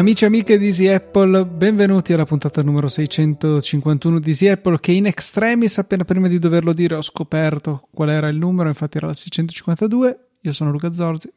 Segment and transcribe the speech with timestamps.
[0.00, 4.92] Amici e amiche di Easy Apple, benvenuti alla puntata numero 651 di Easy Apple che
[4.92, 9.08] in extremis appena prima di doverlo dire ho scoperto qual era il numero, infatti era
[9.08, 10.28] la 652.
[10.40, 11.30] Io sono Luca Zorzi.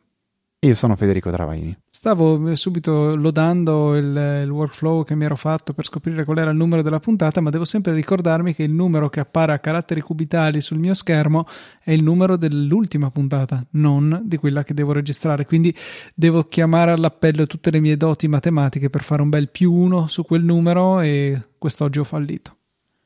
[0.64, 1.78] Io sono Federico Travaini.
[1.90, 6.56] Stavo subito lodando il, il, workflow che mi ero fatto per scoprire qual era il
[6.56, 10.62] numero della puntata, ma devo sempre ricordarmi che il numero che appare a caratteri cubitali
[10.62, 11.46] sul mio schermo
[11.84, 15.46] è il numero dell'ultima puntata, non di quella che devo registrare.
[15.46, 15.76] Quindi
[16.16, 20.24] devo chiamare all'appello tutte le mie doti matematiche per fare un bel più uno su
[20.24, 22.56] quel numero e quest'oggi ho fallito.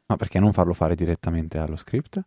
[0.05, 2.23] Ma perché non farlo fare direttamente allo script?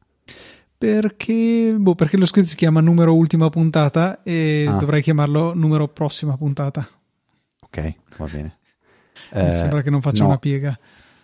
[0.80, 4.78] Perché, boh, perché lo script si chiama numero ultima puntata e ah.
[4.78, 6.88] dovrei chiamarlo numero prossima puntata.
[7.60, 8.54] Ok, va bene.
[9.34, 10.30] Mi eh, sembra che non faccia no.
[10.30, 10.78] una piega.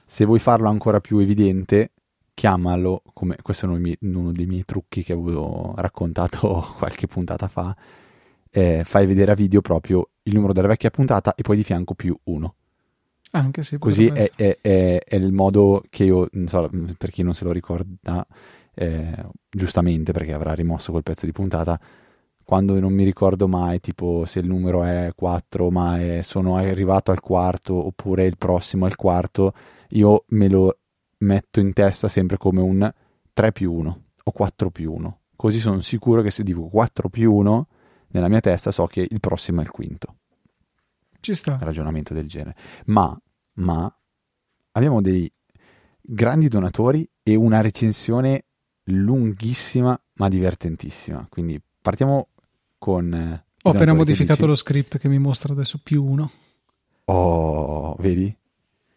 [0.05, 1.93] Se vuoi farlo ancora più evidente,
[2.35, 7.07] chiamalo come questo è uno dei miei, uno dei miei trucchi che avevo raccontato qualche
[7.07, 7.75] puntata fa.
[8.51, 11.95] Eh, fai vedere a video proprio il numero della vecchia puntata e poi di fianco
[11.95, 12.57] più uno.
[13.31, 17.23] Anche se così è, è, è, è, il modo che io, non so, per chi
[17.23, 18.27] non se lo ricorda,
[18.79, 21.81] eh, giustamente perché avrà rimosso quel pezzo di puntata,
[22.45, 27.11] quando non mi ricordo mai tipo se il numero è 4 ma è, sono arrivato
[27.11, 29.53] al quarto oppure il prossimo è il quarto,
[29.91, 30.79] io me lo
[31.19, 32.93] metto in testa sempre come un
[33.33, 35.21] 3 più 1 o 4 più 1.
[35.35, 37.69] Così sono sicuro che se dico 4 più 1
[38.09, 40.17] nella mia testa so che il prossimo è il quinto.
[41.19, 41.59] Ci sta.
[41.61, 42.55] Ragionamento del genere.
[42.87, 43.19] Ma,
[43.55, 43.93] ma
[44.73, 45.31] abbiamo dei
[46.01, 48.45] grandi donatori e una recensione
[48.87, 51.27] lunghissima ma divertentissima.
[51.29, 52.29] Quindi partiamo
[52.79, 53.13] con...
[53.13, 56.31] Eh, Ho appena modificato lo script che mi mostra adesso più uno.
[57.07, 58.35] Oh, vedi?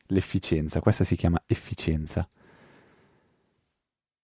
[0.07, 2.27] L'efficienza, questa si chiama efficienza.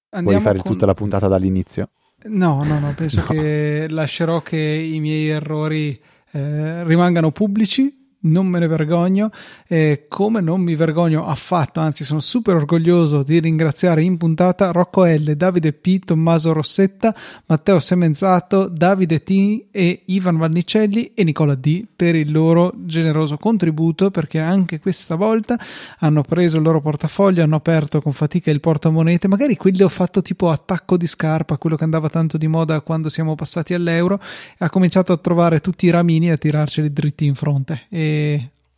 [0.09, 0.71] Andiamo Vuoi fare con...
[0.71, 1.89] tutta la puntata dall'inizio?
[2.25, 3.27] No, no, no, penso no.
[3.27, 5.99] che lascerò che i miei errori
[6.31, 9.29] eh, rimangano pubblici non me ne vergogno,
[9.67, 15.05] eh, come non mi vergogno affatto, anzi sono super orgoglioso di ringraziare in puntata Rocco
[15.05, 17.13] L, Davide P, Tommaso Rossetta,
[17.47, 24.11] Matteo Semenzato, Davide T e Ivan Vannicelli e Nicola D per il loro generoso contributo
[24.11, 25.57] perché anche questa volta
[25.99, 30.21] hanno preso il loro portafoglio, hanno aperto con fatica il portamonete, magari quelli ho fatto
[30.21, 34.19] tipo attacco di scarpa, quello che andava tanto di moda quando siamo passati all'euro,
[34.57, 37.83] ha cominciato a trovare tutti i ramini e a tirarceli dritti in fronte.
[37.89, 38.14] E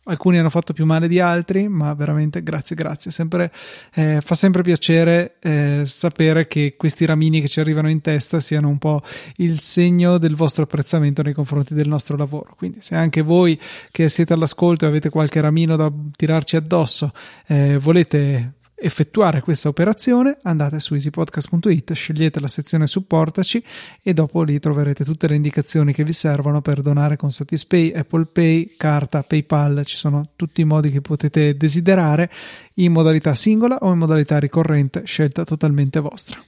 [0.08, 3.10] alcuni hanno fatto più male di altri, ma veramente grazie, grazie.
[3.10, 3.52] Sempre,
[3.94, 8.68] eh, fa sempre piacere eh, sapere che questi ramini che ci arrivano in testa siano
[8.68, 9.02] un po'
[9.36, 12.54] il segno del vostro apprezzamento nei confronti del nostro lavoro.
[12.56, 13.58] Quindi, se anche voi
[13.90, 17.12] che siete all'ascolto e avete qualche ramino da tirarci addosso,
[17.46, 23.62] eh, volete effettuare questa operazione andate su easypodcast.it scegliete la sezione supportaci
[24.02, 28.26] e dopo lì troverete tutte le indicazioni che vi servono per donare con Satispay, Apple
[28.32, 32.30] Pay, carta, PayPal ci sono tutti i modi che potete desiderare
[32.74, 36.40] in modalità singola o in modalità ricorrente scelta totalmente vostra.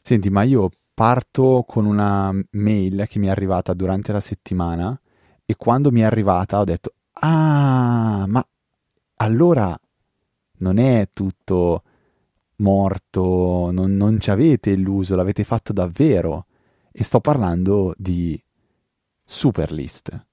[0.00, 4.98] Senti ma io parto con una mail che mi è arrivata durante la settimana
[5.44, 8.46] e quando mi è arrivata ho detto ah ma
[9.18, 9.78] allora
[10.58, 11.82] non è tutto
[12.56, 16.46] morto, non, non ci avete illuso, l'avete fatto davvero.
[16.90, 18.42] E sto parlando di
[19.24, 20.26] Superlist.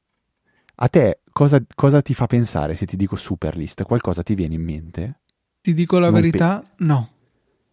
[0.75, 3.83] A te cosa, cosa, ti fa pensare se ti dico Superlist?
[3.83, 5.19] Qualcosa ti viene in mente?
[5.61, 7.09] Ti dico la non verità, pe- no.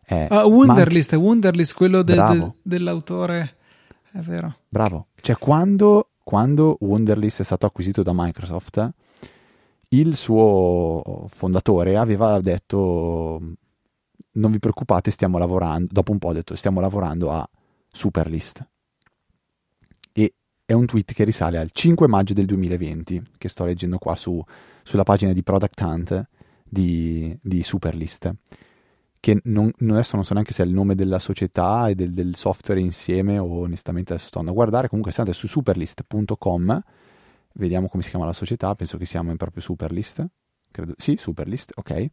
[0.06, 1.24] Eh, uh, Wunderlist, anche...
[1.24, 3.56] Wunderlist, quello de- de- dell'autore,
[4.10, 4.56] è vero.
[4.68, 5.08] Bravo.
[5.20, 8.92] Cioè quando, quando Wunderlist è stato acquisito da Microsoft,
[9.92, 13.40] il suo fondatore aveva detto
[14.32, 17.48] non vi preoccupate, stiamo lavorando, dopo un po' ha detto stiamo lavorando a
[17.90, 18.66] Superlist.
[20.12, 20.34] E
[20.64, 24.42] è un tweet che risale al 5 maggio del 2020, che sto leggendo qua su,
[24.82, 26.28] sulla pagina di Product Hunt
[26.64, 28.32] di, di Superlist,
[29.18, 32.36] che non, adesso non so neanche se è il nome della società e del, del
[32.36, 36.82] software insieme o onestamente adesso sto andando a guardare, comunque se andate su superlist.com
[37.54, 40.26] vediamo come si chiama la società, penso che siamo in proprio Superlist,
[40.70, 42.06] credo, sì, Superlist, ok,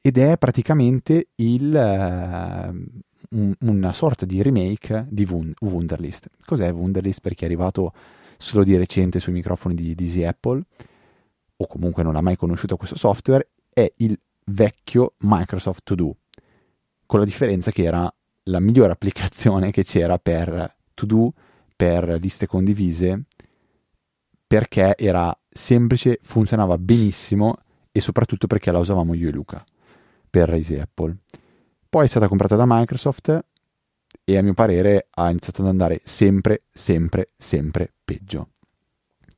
[0.00, 6.28] ed è praticamente il, uh, un, una sorta di remake di Wund- Wunderlist.
[6.44, 7.20] Cos'è Wunderlist?
[7.20, 7.92] Perché è arrivato
[8.36, 10.62] solo di recente sui microfoni di, di Easy Apple,
[11.56, 16.16] o comunque non ha mai conosciuto questo software, è il vecchio Microsoft To Do,
[17.06, 18.12] con la differenza che era
[18.44, 21.32] la migliore applicazione che c'era per To Do,
[21.76, 23.24] per liste condivise
[24.52, 27.56] perché era semplice, funzionava benissimo
[27.90, 29.64] e soprattutto perché la usavamo io e Luca.
[30.28, 31.16] per Raise Apple.
[31.88, 33.44] Poi è stata comprata da Microsoft
[34.22, 38.50] e a mio parere ha iniziato ad andare sempre, sempre, sempre peggio.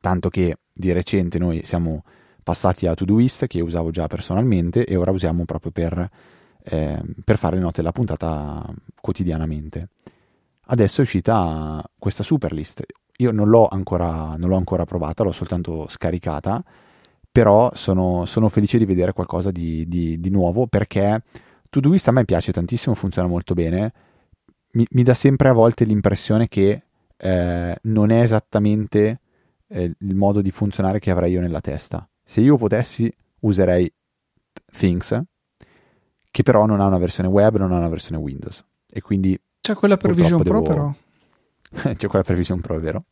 [0.00, 2.02] Tanto che di recente noi siamo
[2.42, 6.10] passati a Todoist che usavo già personalmente e ora usiamo proprio per,
[6.60, 8.68] eh, per fare le note della puntata
[9.00, 9.90] quotidianamente.
[10.62, 12.84] Adesso è uscita questa superlist.
[13.18, 16.62] Io non l'ho ancora, non l'ho ancora provata, l'ho soltanto scaricata,
[17.30, 21.22] però sono, sono felice di vedere qualcosa di, di, di nuovo perché
[21.68, 23.92] Todoist a me piace tantissimo, funziona molto bene.
[24.72, 26.82] Mi, mi dà sempre a volte l'impressione che
[27.16, 29.20] eh, non è esattamente
[29.68, 32.08] eh, il modo di funzionare che avrei io nella testa.
[32.22, 33.92] Se io potessi, userei
[34.72, 35.20] Things,
[36.30, 38.64] che però non ha una versione web, non ha una versione Windows.
[38.90, 39.38] E quindi.
[39.60, 40.62] C'è quella per Vision Pro, devo...
[40.62, 40.94] però.
[41.96, 43.04] C'è quella per Vision Pro, è vero.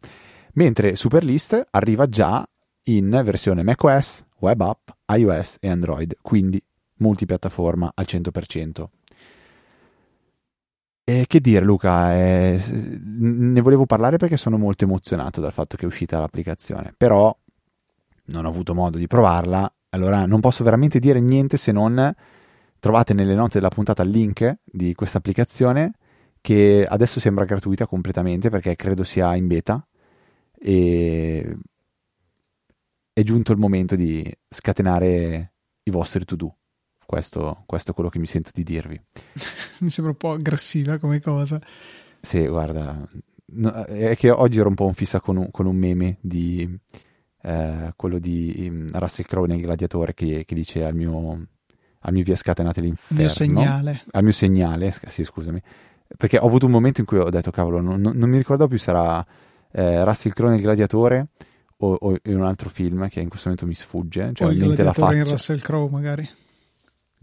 [0.54, 2.46] Mentre Superlist arriva già
[2.84, 6.62] in versione macOS, web app, iOS e Android, quindi
[6.96, 8.84] multipiattaforma al 100%.
[11.04, 12.62] E che dire Luca, eh,
[13.04, 17.36] ne volevo parlare perché sono molto emozionato dal fatto che è uscita l'applicazione, però
[18.26, 22.14] non ho avuto modo di provarla, allora non posso veramente dire niente se non
[22.78, 25.92] trovate nelle note della puntata il link di questa applicazione
[26.42, 29.86] che adesso sembra gratuita completamente perché credo sia in beta
[30.58, 31.56] e
[33.12, 35.52] è giunto il momento di scatenare
[35.84, 36.56] i vostri to-do.
[37.06, 39.00] Questo, questo è quello che mi sento di dirvi.
[39.80, 41.60] mi sembra un po' aggressiva come cosa.
[42.20, 42.98] Sì, guarda,
[43.46, 46.78] no, è che oggi ero un po' in fissa con un, con un meme di
[47.42, 51.48] eh, quello di um, Russell Crowe nel Gladiatore che, che dice al mio,
[52.00, 53.22] al mio via scatenate l'inferno.
[53.22, 54.04] Al mio segnale.
[54.10, 55.62] Al mio segnale, sì scusami.
[56.16, 58.78] Perché ho avuto un momento in cui ho detto, cavolo, non, non mi ricordo più
[58.78, 59.24] sarà
[59.72, 61.28] eh, Russell Crowe nel Gladiatore
[61.78, 64.30] o, o, in un altro film che in questo momento mi sfugge.
[64.34, 66.28] Cioè, o il Gladiatore in Russell Crowe magari.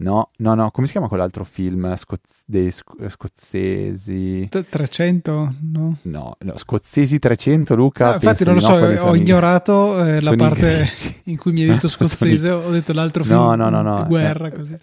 [0.00, 4.48] No, no, no, come si chiama quell'altro film scoz- dei sc- scozzesi?
[4.48, 5.54] 300?
[5.72, 5.98] No?
[6.02, 8.12] no, no, scozzesi 300, Luca.
[8.12, 10.90] Ah, infatti non lo so, ho ignorato eh, la parte
[11.24, 14.04] in cui mi hai detto scozzese, ho detto l'altro film no, no, no, no, di
[14.04, 14.78] guerra, eh, così.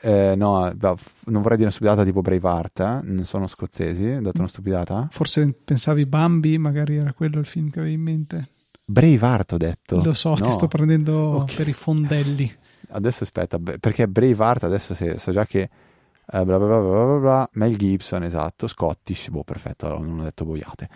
[0.00, 0.94] Eh, no, beh,
[1.26, 3.00] non vorrei dire una stupidata tipo Braveheart, eh?
[3.02, 5.08] non sono scozzesi, ho dato una stupidata?
[5.10, 8.48] Forse pensavi Bambi, magari era quello il film che avevi in mente.
[8.84, 10.02] Braveheart ho detto.
[10.02, 10.36] Lo so, no.
[10.36, 11.56] ti sto prendendo okay.
[11.56, 12.56] per i fondelli
[12.92, 17.50] adesso aspetta, perché Braveheart adesso se, so già che eh, bla, bla, bla, bla, bla,
[17.54, 20.88] Mel Gibson, esatto, Scottish, boh, perfetto, allora non ho detto boiate.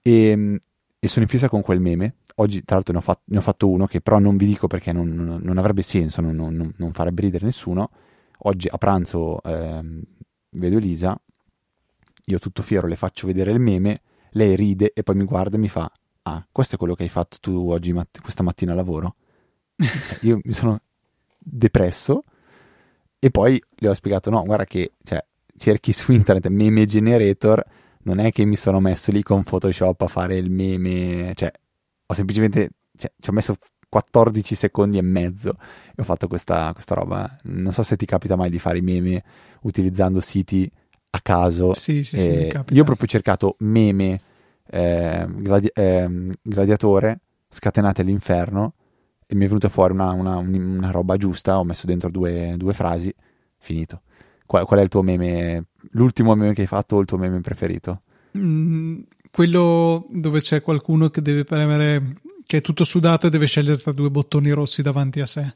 [0.00, 0.58] E, ehm,
[0.98, 2.16] e, sono in fissa con quel meme.
[2.36, 4.66] Oggi, tra l'altro, ne ho, fatto, ne ho fatto uno che però non vi dico
[4.66, 7.90] perché non, non, non avrebbe senso, non, non, farebbe ridere nessuno.
[8.44, 10.02] Oggi a pranzo ehm,
[10.50, 11.18] vedo Elisa,
[12.24, 14.00] io tutto fiero le faccio vedere il meme,
[14.30, 15.90] lei ride e poi mi guarda e mi fa:
[16.22, 19.16] Ah, questo è quello che hai fatto tu oggi, matt- questa mattina a lavoro?
[20.22, 20.80] io mi sono
[21.38, 22.24] depresso
[23.18, 25.24] e poi le ho spiegato no guarda che cioè,
[25.56, 27.64] cerchi su internet meme generator
[28.04, 31.52] non è che mi sono messo lì con Photoshop a fare il meme cioè
[32.06, 33.56] ho semplicemente cioè, ci ho messo
[33.92, 35.58] 14 secondi e mezzo
[35.94, 38.80] e ho fatto questa, questa roba non so se ti capita mai di fare i
[38.80, 39.22] meme
[39.62, 40.70] utilizzando siti
[41.10, 44.18] a caso sì sì, eh, sì io ho proprio cercato meme
[44.70, 46.08] eh, gladi- eh,
[46.40, 48.74] gladiatore scatenate all'inferno
[49.32, 52.74] e mi è venuta fuori una, una, una roba giusta, ho messo dentro due, due
[52.74, 53.14] frasi,
[53.56, 54.02] finito.
[54.44, 57.40] Qual, qual, è il tuo meme, l'ultimo meme che hai fatto o il tuo meme
[57.40, 58.00] preferito?
[58.36, 59.00] Mm,
[59.30, 62.14] quello dove c'è qualcuno che deve premere,
[62.52, 65.54] che è tutto sudato e deve scegliere tra due bottoni rossi davanti a sé.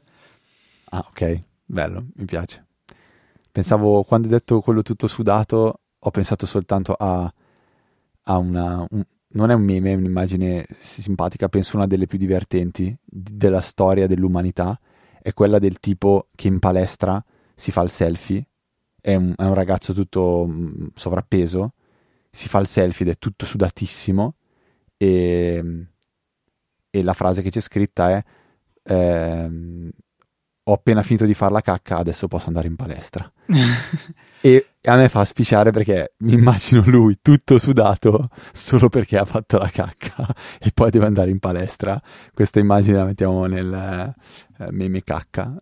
[0.85, 2.65] Ah, ok, bello, mi piace.
[3.51, 7.31] Pensavo, quando hai detto quello tutto sudato, ho pensato soltanto a,
[8.23, 12.97] a una, un, non è un meme, è un'immagine simpatica, penso una delle più divertenti
[13.05, 14.79] della storia dell'umanità,
[15.21, 17.23] è quella del tipo che in palestra
[17.53, 18.43] si fa il selfie,
[18.99, 21.73] è un, è un ragazzo tutto mm, sovrappeso,
[22.31, 24.33] si fa il selfie ed è tutto sudatissimo
[24.97, 25.89] e,
[26.99, 28.23] e la frase che c'è scritta è
[28.83, 29.49] eh,
[30.69, 33.31] ho appena finito di fare la cacca, adesso posso andare in palestra.
[34.41, 39.57] e a me fa spicciare perché mi immagino lui tutto sudato solo perché ha fatto
[39.57, 40.27] la cacca
[40.59, 42.01] e poi deve andare in palestra.
[42.33, 44.13] Questa immagine la mettiamo nel
[44.59, 45.55] eh, meme cacca.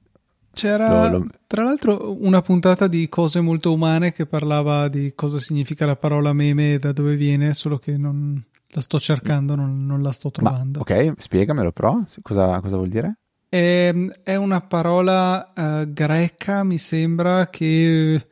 [0.52, 1.26] C'era lo, lo...
[1.46, 6.34] tra l'altro una puntata di cose molto umane che parlava di cosa significa la parola
[6.34, 8.42] meme e da dove viene, solo che non
[8.76, 10.84] la sto cercando, non, non la sto trovando.
[10.86, 13.20] Ma, ok, spiegamelo però, cosa, cosa vuol dire?
[13.48, 18.28] È, ehm, è una parola uh, greca, mi sembra, che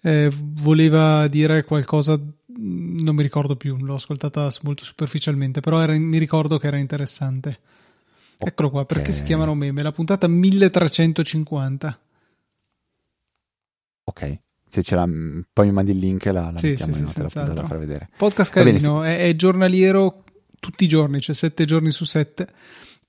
[0.00, 6.18] eh, voleva dire qualcosa, non mi ricordo più, l'ho ascoltata molto superficialmente, però era, mi
[6.18, 7.60] ricordo che era interessante.
[8.38, 9.82] Eccolo qua, perché si chiamano meme?
[9.82, 11.98] La puntata 1350.
[14.04, 14.38] Ok,
[14.68, 15.06] se ce l'ha,
[15.52, 17.54] poi mi mandi il link e la, la Sì, mettiamo sì, in sì, nota senz'altro.
[17.62, 18.08] da far vedere.
[18.16, 20.24] Podcast Va bene, carino, è, è giornaliero
[20.60, 22.48] tutti i giorni, cioè sette giorni su sette.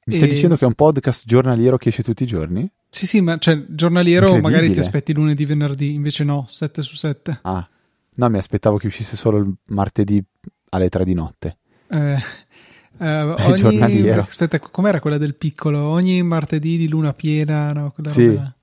[0.06, 2.70] Mi stai E- dicendo che è un podcast giornaliero che esce tutti i giorni?
[2.90, 7.40] Sì, sì, ma cioè giornaliero magari ti aspetti lunedì, venerdì, invece no, sette su sette.
[7.42, 7.68] Ah,
[8.16, 10.24] no, mi aspettavo che uscisse solo il martedì
[10.70, 11.58] alle 3 di notte.
[11.90, 12.18] Eh,
[13.00, 14.22] eh, ogni, giornaliero.
[14.22, 15.80] Aspetta, com'era quella del piccolo?
[15.84, 17.92] Ogni martedì di luna piena, no?
[17.92, 18.28] Quella Sì.
[18.28, 18.56] roba.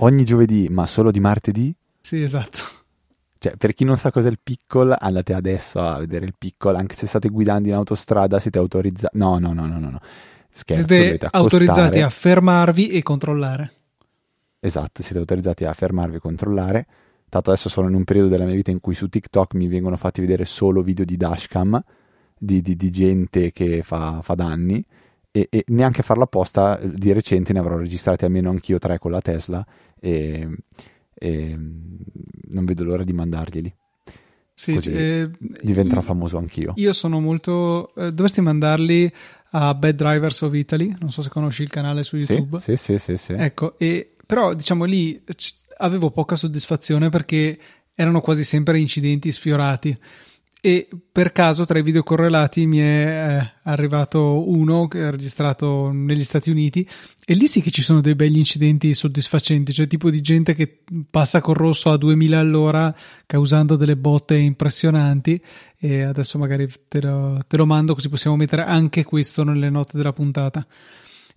[0.00, 1.74] Ogni giovedì, ma solo di martedì?
[2.06, 2.60] Sì, esatto.
[3.36, 6.94] Cioè, per chi non sa cos'è il pickle, andate adesso a vedere il pickle, anche
[6.94, 9.18] se state guidando in autostrada siete autorizzati.
[9.18, 9.90] No, no, no, no, no.
[9.90, 9.98] no.
[10.48, 13.72] Scherzo, Siete autorizzati a fermarvi e controllare.
[14.60, 16.86] Esatto, siete autorizzati a fermarvi e controllare.
[17.28, 19.96] Tanto adesso sono in un periodo della mia vita in cui su TikTok mi vengono
[19.96, 21.82] fatti vedere solo video di dashcam,
[22.38, 24.80] di, di- di gente che fa, fa danni,
[25.32, 29.00] e, e neanche a farla apposta, eh, di recente ne avrò registrati almeno anch'io tre
[29.00, 29.66] con la Tesla,
[29.98, 30.48] e,
[31.18, 31.96] e, mm,
[32.50, 33.74] non vedo l'ora di mandarglieli.
[34.52, 36.72] Sì, Così eh, Diventerò io- famoso anch'io.
[36.76, 37.94] Io sono molto.
[37.94, 39.12] eh, dovresti mandarli
[39.50, 40.94] a Bad Drivers of Italy.
[40.98, 42.58] Non so se conosci il canale su Sì, YouTube.
[42.60, 43.32] sì, sì, sì, sì.
[43.34, 47.58] Ecco, e, però diciamo lì c- avevo poca soddisfazione perché
[47.94, 49.94] erano quasi sempre incidenti sfiorati.
[50.66, 55.92] E per caso tra i video correlati mi è eh, arrivato uno che è registrato
[55.92, 56.84] negli Stati Uniti
[57.24, 60.82] e lì sì che ci sono dei begli incidenti soddisfacenti, cioè tipo di gente che
[61.08, 62.92] passa col rosso a 2000 all'ora
[63.26, 65.40] causando delle botte impressionanti
[65.78, 69.96] e adesso magari te lo, te lo mando così possiamo mettere anche questo nelle note
[69.96, 70.66] della puntata.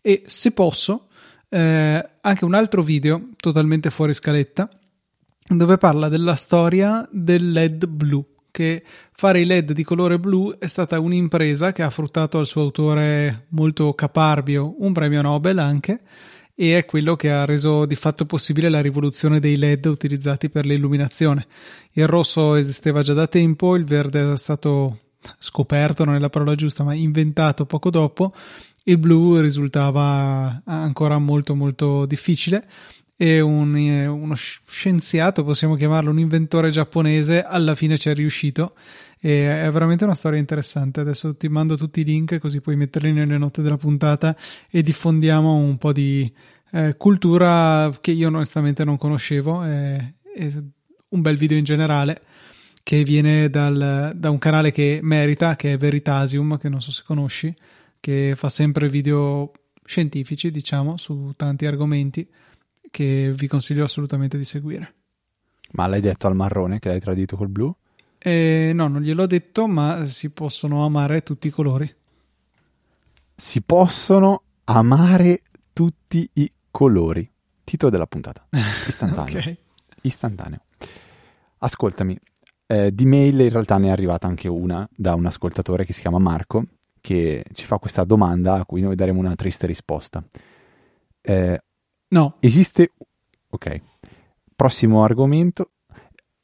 [0.02, 1.10] E se posso,
[1.50, 4.68] eh, anche un altro video totalmente fuori scaletta
[5.50, 10.68] dove parla della storia del LED blu che fare i LED di colore blu è
[10.68, 16.00] stata un'impresa che ha fruttato al suo autore molto caparbio un premio Nobel anche
[16.62, 20.66] e è quello che ha reso di fatto possibile la rivoluzione dei LED utilizzati per
[20.66, 21.48] l'illuminazione.
[21.94, 25.00] Il rosso esisteva già da tempo, il verde è stato
[25.38, 28.34] scoperto, non è la parola giusta, ma inventato poco dopo.
[28.84, 32.68] Il blu risultava ancora molto molto difficile
[33.22, 38.76] e un, eh, uno scienziato, possiamo chiamarlo un inventore giapponese, alla fine ci è riuscito.
[39.20, 41.02] E è veramente una storia interessante.
[41.02, 44.34] Adesso ti mando tutti i link così puoi metterli nelle note della puntata
[44.70, 46.32] e diffondiamo un po' di
[46.72, 49.66] eh, cultura che io onestamente non conoscevo.
[49.66, 50.64] E, e
[51.10, 52.22] un bel video in generale
[52.84, 57.04] che viene dal, da un canale che merita, che è Veritasium, che non so se
[57.06, 57.54] conosci,
[58.00, 59.52] che fa sempre video
[59.84, 62.26] scientifici, diciamo, su tanti argomenti
[62.90, 64.94] che vi consiglio assolutamente di seguire.
[65.72, 67.74] Ma l'hai detto al marrone che l'hai tradito col blu?
[68.18, 71.94] Eh, no, non gliel'ho detto, ma si possono amare tutti i colori.
[73.36, 77.30] Si possono amare tutti i colori.
[77.64, 78.46] Titolo della puntata.
[78.88, 79.40] Istantaneo.
[79.40, 79.58] ok.
[80.02, 80.62] Istantaneo.
[81.60, 82.20] Ascoltami,
[82.68, 86.02] eh, di mail in realtà ne è arrivata anche una da un ascoltatore che si
[86.02, 86.66] chiama Marco,
[87.00, 90.24] che ci fa questa domanda a cui noi daremo una triste risposta.
[91.22, 91.62] Eh,
[92.10, 92.92] No, esiste...
[93.50, 93.82] Ok.
[94.56, 95.72] Prossimo argomento.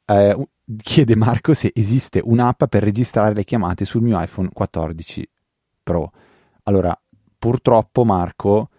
[0.04, 5.28] Eh, chiede Marco se esiste un'app per registrare le chiamate sul mio iPhone 14
[5.82, 6.12] Pro.
[6.64, 6.98] Allora,
[7.38, 8.70] purtroppo Marco,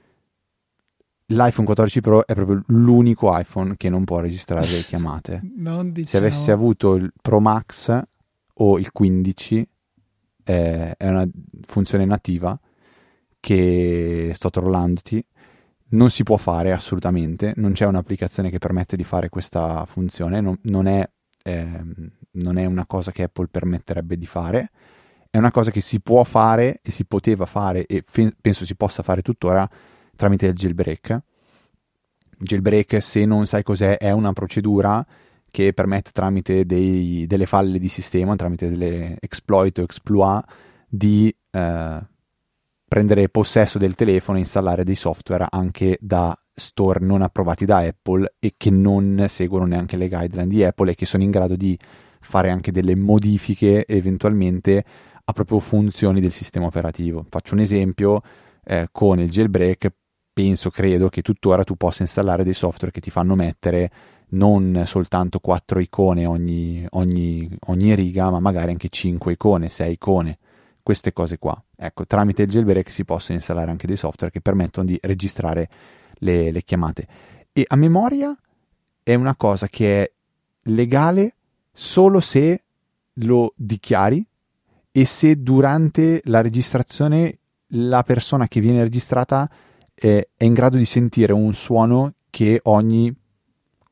[1.28, 5.42] l'iPhone 14 Pro è proprio l'unico iPhone che non può registrare le chiamate.
[5.56, 6.08] non diciamo.
[6.08, 8.02] Se avessi avuto il Pro Max
[8.60, 9.70] o il 15,
[10.44, 11.28] eh, è una
[11.66, 12.60] funzione nativa
[13.40, 15.24] che sto trollandoti.
[15.90, 20.58] Non si può fare assolutamente, non c'è un'applicazione che permette di fare questa funzione, non,
[20.64, 21.10] non è,
[21.44, 24.72] ehm, non è una cosa che Apple permetterebbe di fare,
[25.30, 28.76] è una cosa che si può fare e si poteva fare e fe- penso si
[28.76, 29.70] possa fare tuttora
[30.16, 31.20] tramite il jailbreak.
[32.40, 35.06] Jailbreak, se non sai cos'è, è una procedura
[35.50, 40.44] che permette tramite dei- delle falle di sistema, tramite delle exploit o exploit,
[40.88, 42.08] di eh,
[42.88, 48.36] prendere possesso del telefono e installare dei software anche da store non approvati da Apple
[48.40, 51.78] e che non seguono neanche le guideline di Apple e che sono in grado di
[52.20, 54.84] fare anche delle modifiche eventualmente
[55.24, 57.26] a proprio funzioni del sistema operativo.
[57.30, 58.22] Faccio un esempio,
[58.64, 59.92] eh, con il jailbreak
[60.32, 63.92] penso, credo che tuttora tu possa installare dei software che ti fanno mettere
[64.30, 70.38] non soltanto quattro icone ogni, ogni, ogni riga, ma magari anche 5 icone, 6 icone,
[70.84, 71.62] queste cose qua.
[71.80, 75.70] Ecco, tramite il jailbreak si possono installare anche dei software che permettono di registrare
[76.16, 77.08] le, le chiamate.
[77.54, 78.36] E a memoria
[79.04, 80.12] è una cosa che è
[80.64, 81.36] legale
[81.72, 82.64] solo se
[83.14, 84.26] lo dichiari
[84.92, 87.38] e se durante la registrazione
[87.72, 89.48] la persona che viene registrata
[89.94, 93.16] eh, è in grado di sentire un suono che ogni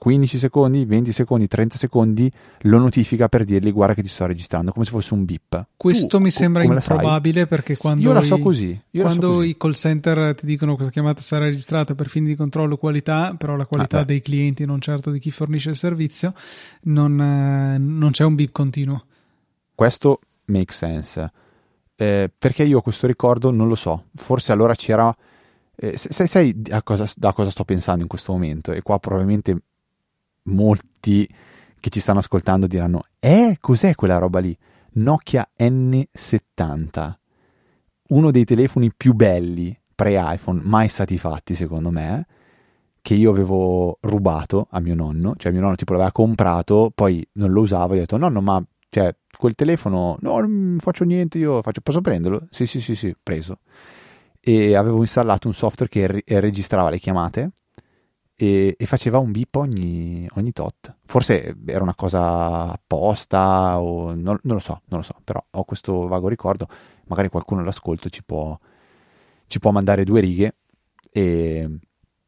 [0.06, 4.72] 15 secondi, 20 secondi, 30 secondi lo notifica per dirgli guarda che ti sto registrando,
[4.72, 5.70] come se fosse un beep.
[5.76, 9.50] Questo tu, mi sembra improbabile perché quando, io la so così, io quando so così.
[9.50, 13.34] i call center ti dicono che questa chiamata sarà registrata per fini di controllo qualità,
[13.36, 16.36] però la qualità ah, dei clienti, non certo di chi fornisce il servizio,
[16.82, 19.06] non, eh, non c'è un beep continuo.
[19.74, 21.32] Questo make sense.
[21.96, 25.12] Eh, perché io questo ricordo non lo so, forse allora c'era...
[25.76, 28.72] Eh, sai, sai a cosa, da cosa sto pensando in questo momento?
[28.72, 29.62] E qua probabilmente
[30.46, 31.28] molti
[31.80, 34.58] che ci stanno ascoltando diranno: Eh, cos'è quella roba lì?
[34.94, 37.14] Nokia N70,
[38.10, 42.26] uno dei telefoni più belli pre-iPhone mai stati fatti, secondo me.
[43.02, 47.52] Che io avevo rubato a mio nonno, cioè mio nonno tipo l'aveva comprato, poi non
[47.52, 51.62] lo usavo, e ho detto: Nonno, ma cioè, quel telefono, no, non faccio niente, io
[51.62, 52.48] faccio, posso prenderlo?
[52.50, 53.60] Sì, sì, sì, sì, preso.
[54.40, 57.52] E avevo installato un software che re- registrava le chiamate
[58.36, 60.96] e, e faceva un beep ogni, ogni, tot.
[61.06, 65.64] Forse era una cosa apposta o non, non, lo so, non lo so, però ho
[65.64, 66.68] questo vago ricordo,
[67.06, 68.58] magari qualcuno l'ascolto ci può,
[69.48, 70.56] ci può mandare due righe
[71.12, 71.80] e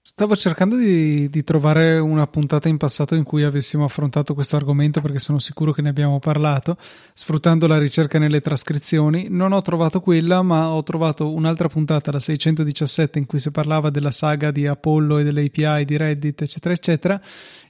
[0.10, 5.02] Stavo cercando di, di, trovare una puntata in passato in cui avessimo affrontato questo argomento
[5.02, 6.78] perché sono sicuro che ne abbiamo parlato,
[7.14, 9.28] sfruttando la ricerca nelle trascrizioni.
[9.30, 13.90] Non ho trovato quella, ma ho trovato un'altra puntata, la 617, in cui si parlava
[13.90, 17.22] della saga di Apollo e delle API di Reddit, eccetera, eccetera,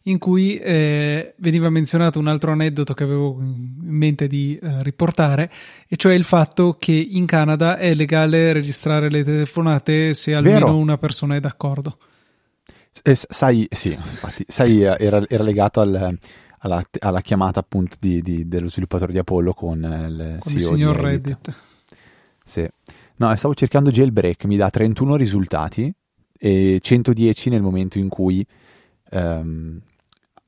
[0.04, 5.52] in cui eh, veniva menzionato un altro aneddoto che avevo in mente di eh, riportare,
[5.88, 10.78] e cioè il fatto che in Canada è legale registrare le telefonate se almeno Vero.
[10.78, 11.98] una persona è d'accordo.
[13.04, 16.18] Eh, sai, sì, infatti, sai, eh, era, era legato al,
[16.60, 20.96] alla, alla, chiamata appunto di, di, dello sviluppatore di Apollo con, il, con il signor
[20.96, 21.54] Reddit.
[22.44, 22.68] Sì.
[23.18, 25.92] No, stavo cercando jailbreak, mi dà 31 risultati
[26.38, 28.46] e 110 nel momento in cui
[29.12, 29.80] um,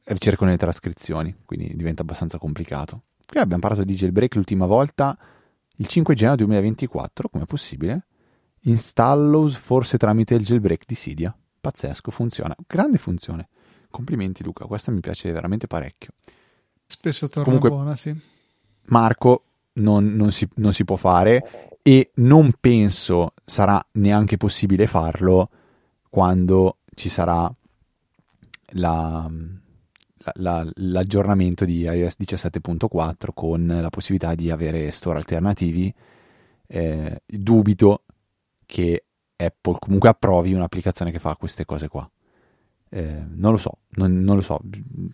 [0.04, 3.04] ricerco nelle trascrizioni, quindi diventa abbastanza complicato.
[3.26, 5.18] Qui abbiamo parlato di jailbreak l'ultima volta
[5.78, 8.06] il 5 gennaio 2024, come possibile?
[8.64, 11.36] Installo forse tramite il jailbreak di Cydia.
[11.60, 12.56] Pazzesco, funziona.
[12.68, 13.50] Grande funzione.
[13.90, 16.12] Complimenti Luca, questa mi piace veramente parecchio.
[16.86, 18.16] Spesso torna Comunque, buona, sì.
[18.86, 19.44] Marco
[19.74, 25.50] non, non, si, non si può fare e non penso sarà neanche possibile farlo
[26.10, 27.52] quando ci sarà
[28.74, 29.30] la,
[30.18, 35.94] la, la, l'aggiornamento di iOS 17.4 con la possibilità di avere store alternativi.
[36.68, 38.04] Eh, dubito
[38.66, 39.06] che
[39.42, 42.10] Apple comunque approvi un'applicazione che fa queste cose qua.
[42.92, 44.60] Eh, non lo so, non, non, lo so,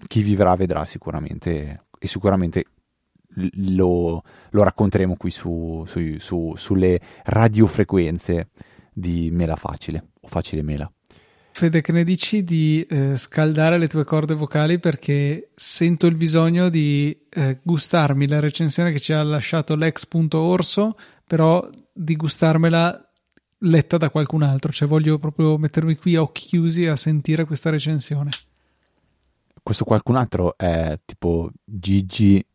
[0.08, 2.64] chi vivrà vedrà sicuramente e sicuramente
[3.36, 8.50] lo, lo racconteremo qui su, su, su, sulle radiofrequenze
[8.94, 10.90] di Mela Facile o Facile Mela.
[11.52, 16.68] Fede, che ne dici di eh, scaldare le tue corde vocali perché sento il bisogno
[16.68, 23.05] di eh, gustarmi la recensione che ci ha lasciato l'ex.orso, però di gustarmela
[23.60, 27.70] letta da qualcun altro, cioè voglio proprio mettermi qui a occhi chiusi a sentire questa
[27.70, 28.30] recensione.
[29.64, 32.46] Questo qualcun altro è tipo Gigi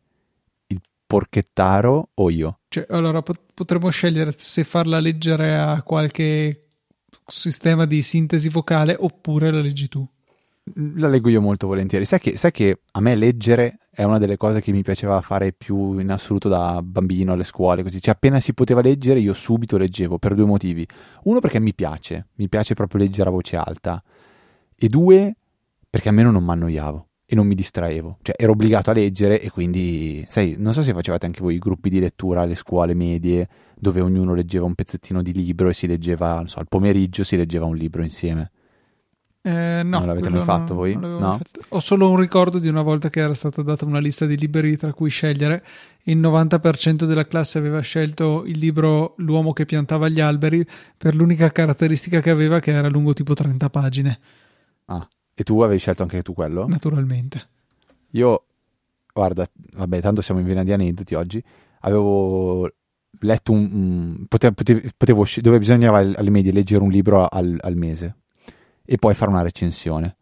[0.68, 2.60] il porchettaro o io?
[2.68, 6.66] Cioè, allora pot- potremmo scegliere se farla leggere a qualche
[7.26, 10.06] sistema di sintesi vocale oppure la leggi tu.
[10.74, 12.04] La leggo io molto volentieri.
[12.04, 15.52] Sai che, sai che a me leggere è una delle cose che mi piaceva fare
[15.52, 18.00] più in assoluto da bambino alle scuole, così.
[18.00, 20.87] Cioè, appena si poteva leggere, io subito leggevo per due motivi.
[21.24, 24.02] Uno, perché mi piace, mi piace proprio leggere a voce alta.
[24.74, 25.37] E due,
[25.88, 28.18] perché almeno non mi annoiavo e non mi distraevo.
[28.22, 31.59] Cioè, ero obbligato a leggere e quindi, sai, non so se facevate anche voi i
[31.59, 35.87] gruppi di lettura alle scuole medie, dove ognuno leggeva un pezzettino di libro e si
[35.87, 38.50] leggeva, non so, al pomeriggio si leggeva un libro insieme.
[39.42, 40.94] Eh, no, non l'avete mai fatto voi?
[40.96, 41.18] No?
[41.18, 41.61] Fatto.
[41.70, 44.76] Ho solo un ricordo di una volta che era stata data una lista di libri
[44.76, 45.64] tra cui scegliere.
[46.05, 51.50] Il 90% della classe aveva scelto il libro L'uomo che piantava gli alberi per l'unica
[51.50, 54.18] caratteristica che aveva, che era lungo tipo 30 pagine.
[54.87, 56.66] Ah, e tu avevi scelto anche tu quello?
[56.66, 57.48] Naturalmente.
[58.11, 58.44] Io,
[59.12, 61.42] guarda, vabbè, tanto siamo in vena di aneddoti oggi.
[61.81, 62.70] Avevo
[63.20, 64.26] letto un.
[64.29, 68.16] potevo, potevo, potevo, dove bisognava alle medie leggere un libro al, al mese
[68.92, 70.16] e poi fare una recensione.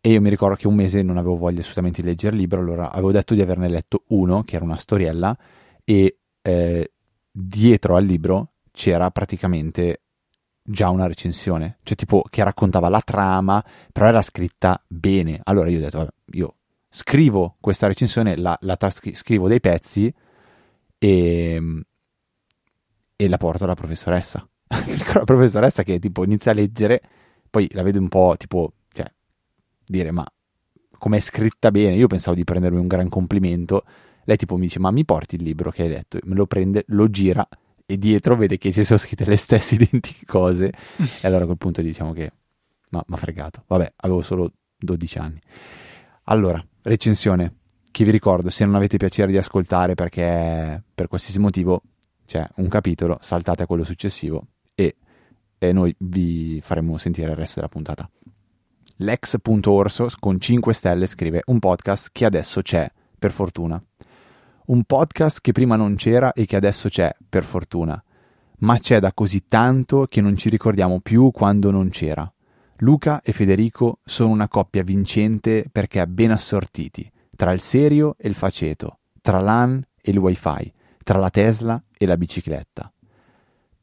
[0.00, 2.60] E io mi ricordo che un mese non avevo voglia assolutamente di leggere il libro,
[2.60, 5.36] allora avevo detto di averne letto uno, che era una storiella,
[5.82, 6.92] e eh,
[7.28, 10.02] dietro al libro c'era praticamente
[10.62, 15.40] già una recensione, cioè tipo che raccontava la trama, però era scritta bene.
[15.42, 16.54] Allora io ho detto, vabbè, io
[16.88, 20.14] scrivo questa recensione, la, la trascri- scrivo dei pezzi
[20.98, 21.82] e,
[23.16, 24.48] e la porto alla professoressa.
[24.68, 27.02] la professoressa che tipo inizia a leggere
[27.54, 29.08] poi la vedo un po' tipo, cioè,
[29.86, 30.26] dire ma
[30.98, 33.84] come è scritta bene, io pensavo di prendermi un gran complimento.
[34.24, 36.18] Lei tipo mi dice, ma mi porti il libro che hai letto?
[36.24, 37.46] Me lo prende, lo gira
[37.86, 40.72] e dietro vede che ci sono scritte le stesse identiche cose.
[41.20, 42.32] e allora a quel punto diciamo che
[42.90, 43.62] mi ha fregato.
[43.68, 45.40] Vabbè, avevo solo 12 anni.
[46.24, 47.54] Allora, recensione,
[47.92, 51.82] che vi ricordo, se non avete piacere di ascoltare perché per qualsiasi motivo
[52.26, 54.44] c'è un capitolo, saltate a quello successivo
[55.68, 58.08] e, noi vi faremo sentire il resto della puntata.
[58.96, 63.82] Lex.orso con 5 stelle scrive un podcast che adesso c'è, per fortuna.
[64.66, 68.02] Un podcast che prima non c'era e che adesso c'è, per fortuna.
[68.58, 72.30] Ma c'è da così tanto che non ci ricordiamo più quando non c'era.
[72.78, 78.34] Luca e Federico sono una coppia vincente perché ben assortiti, tra il serio e il
[78.34, 80.72] faceto, tra l'AN e il wifi,
[81.02, 82.93] tra la Tesla e la bicicletta.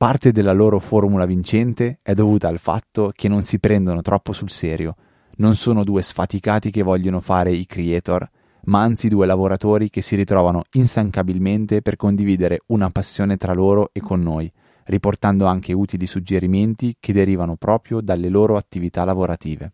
[0.01, 4.49] Parte della loro formula vincente è dovuta al fatto che non si prendono troppo sul
[4.49, 4.95] serio,
[5.35, 8.27] non sono due sfaticati che vogliono fare i creator,
[8.63, 13.99] ma anzi due lavoratori che si ritrovano instancabilmente per condividere una passione tra loro e
[13.99, 14.51] con noi,
[14.85, 19.73] riportando anche utili suggerimenti che derivano proprio dalle loro attività lavorative.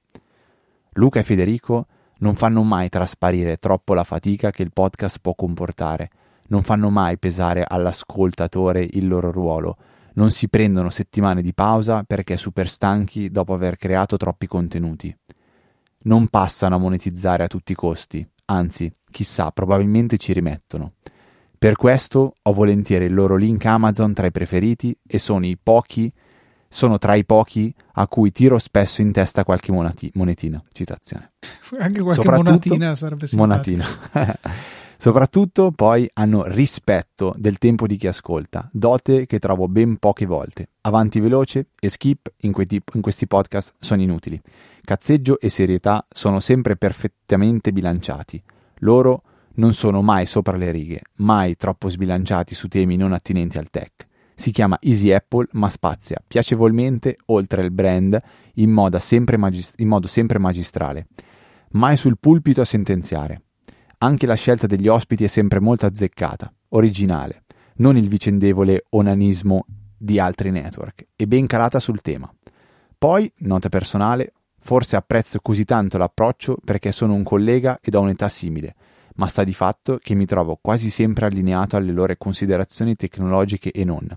[0.96, 1.86] Luca e Federico
[2.18, 6.10] non fanno mai trasparire troppo la fatica che il podcast può comportare,
[6.48, 9.78] non fanno mai pesare all'ascoltatore il loro ruolo,
[10.18, 15.16] non si prendono settimane di pausa perché super stanchi dopo aver creato troppi contenuti.
[16.04, 20.94] Non passano a monetizzare a tutti i costi, anzi, chissà, probabilmente ci rimettono.
[21.58, 26.12] Per questo ho volentieri il loro link Amazon tra i preferiti e sono i pochi
[26.70, 30.62] sono tra i pochi a cui tiro spesso in testa qualche monati- monetina.
[30.72, 31.32] Citazione.
[31.80, 33.86] Anche qualche monatina sarebbe Monatina.
[35.00, 40.70] Soprattutto poi hanno rispetto del tempo di chi ascolta, dote che trovo ben poche volte.
[40.82, 44.42] Avanti veloce e skip in, que- in questi podcast sono inutili.
[44.82, 48.42] Cazzeggio e serietà sono sempre perfettamente bilanciati.
[48.80, 49.22] Loro
[49.56, 54.06] non sono mai sopra le righe, mai troppo sbilanciati su temi non attinenti al tech.
[54.34, 58.20] Si chiama Easy Apple, ma spazia piacevolmente oltre il brand
[58.56, 61.08] in magist- in modo sempre magistrale.
[61.72, 63.42] Mai sul pulpito a sentenziare.
[64.00, 67.46] Anche la scelta degli ospiti è sempre molto azzeccata, originale,
[67.78, 69.66] non il vicendevole onanismo
[69.98, 72.32] di altri network, e ben calata sul tema.
[72.96, 78.30] Poi, nota personale, forse apprezzo così tanto l'approccio perché sono un collega ed ho un'età
[78.30, 78.76] simile,
[79.16, 83.84] ma sta di fatto che mi trovo quasi sempre allineato alle loro considerazioni tecnologiche e
[83.84, 84.08] non.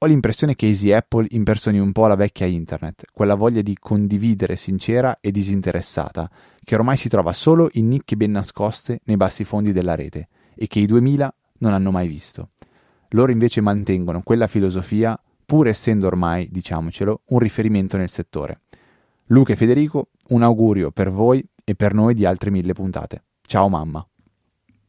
[0.00, 4.54] Ho l'impressione che Easy Apple impersoni un po' la vecchia internet, quella voglia di condividere
[4.54, 6.30] sincera e disinteressata,
[6.62, 10.68] che ormai si trova solo in nicchie ben nascoste nei bassi fondi della rete e
[10.68, 12.50] che i 2000 non hanno mai visto.
[13.08, 18.60] Loro invece mantengono quella filosofia, pur essendo ormai, diciamocelo, un riferimento nel settore.
[19.26, 23.24] Luca e Federico, un augurio per voi e per noi di altre mille puntate.
[23.42, 24.06] Ciao mamma.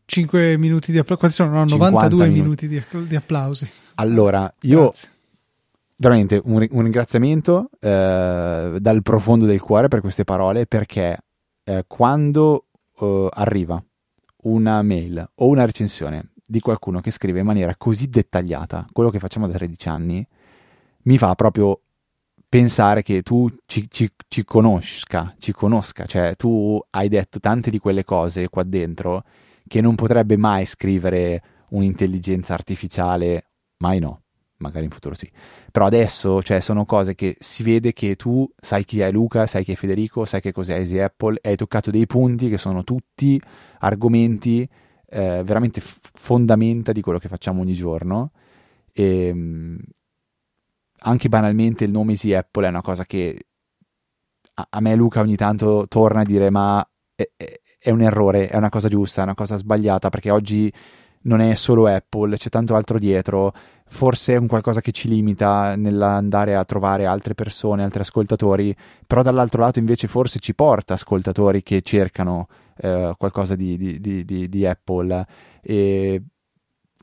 [0.10, 1.20] 5 minuti di applausi.
[1.20, 1.52] Quanti sono?
[1.52, 3.70] No, 92 minuti, minuti di, di, applausi.
[3.96, 5.10] Allora, io Grazie.
[5.98, 11.18] veramente un, un ringraziamento eh, dal profondo del cuore per queste parole perché
[11.64, 12.66] eh, quando
[13.00, 13.82] eh, arriva
[14.44, 19.20] una mail o una recensione di qualcuno che scrive in maniera così dettagliata quello che
[19.20, 20.28] facciamo da 13 anni,
[21.04, 21.82] mi fa proprio
[22.50, 27.78] pensare che tu ci, ci, ci conosca, ci conosca, cioè tu hai detto tante di
[27.78, 29.24] quelle cose qua dentro
[29.70, 34.24] che non potrebbe mai scrivere un'intelligenza artificiale, mai no,
[34.58, 35.30] magari in futuro sì.
[35.72, 39.64] Però adesso, cioè, sono cose che si vede che tu sai chi è Luca, sai
[39.64, 43.40] chi è Federico, sai che cos'è Easy Apple, hai toccato dei punti che sono tutti
[43.80, 44.68] argomenti
[45.06, 48.32] eh, veramente fondamenta di quello che facciamo ogni giorno.
[48.92, 49.80] E ehm,
[51.02, 53.46] anche banalmente il nome Easy Apple è una cosa che
[54.56, 58.48] a, a me Luca ogni tanto torna a dire ma è, è, è un errore,
[58.50, 60.72] è una cosa giusta, è una cosa sbagliata, perché oggi
[61.22, 63.54] non è solo Apple, c'è tanto altro dietro,
[63.88, 69.22] forse è un qualcosa che ci limita nell'andare a trovare altre persone, altri ascoltatori, però
[69.22, 74.66] dall'altro lato invece forse ci porta ascoltatori che cercano eh, qualcosa di, di, di, di,
[74.66, 75.26] Apple.
[75.62, 76.22] E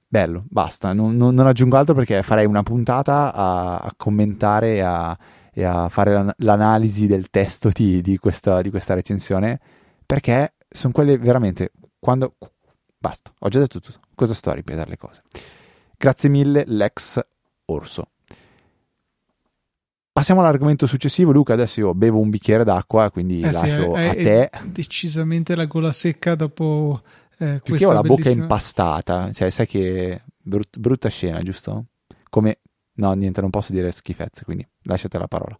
[0.08, 4.80] bello, basta, non, non, non, aggiungo altro perché farei una puntata a, a commentare e
[4.80, 5.18] a,
[5.52, 9.60] e a, fare l'analisi del testo di, questa, di questa recensione,
[10.06, 12.36] perché sono quelle veramente quando
[12.98, 14.00] basta, ho già detto tutto.
[14.14, 15.22] Cosa sto a ripetere le cose?
[15.96, 17.20] Grazie mille Lex
[17.66, 18.10] Orso.
[20.12, 21.52] Passiamo all'argomento successivo, Luca.
[21.52, 24.50] Adesso io bevo un bicchiere d'acqua, quindi eh lascio sì, è, a te.
[24.64, 27.02] decisamente la gola secca dopo
[27.38, 31.88] eh, Perché ho la bocca impastata, cioè sai che brut, brutta scena, giusto?
[32.30, 32.60] Come
[32.94, 35.58] no, niente, non posso dire schifezze, quindi lasciate la parola.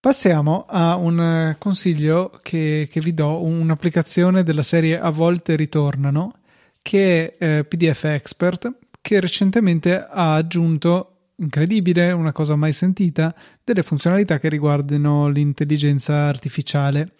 [0.00, 6.36] Passiamo a un consiglio che, che, vi do, un'applicazione della serie A volte ritornano,
[6.80, 13.82] che è eh, PDF Expert, che recentemente ha aggiunto, incredibile, una cosa mai sentita, delle
[13.82, 17.12] funzionalità che riguardano l'intelligenza artificiale.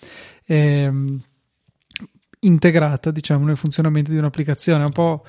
[0.46, 0.90] Eh,
[2.40, 5.26] integrata, diciamo, nel funzionamento di un'applicazione, un po'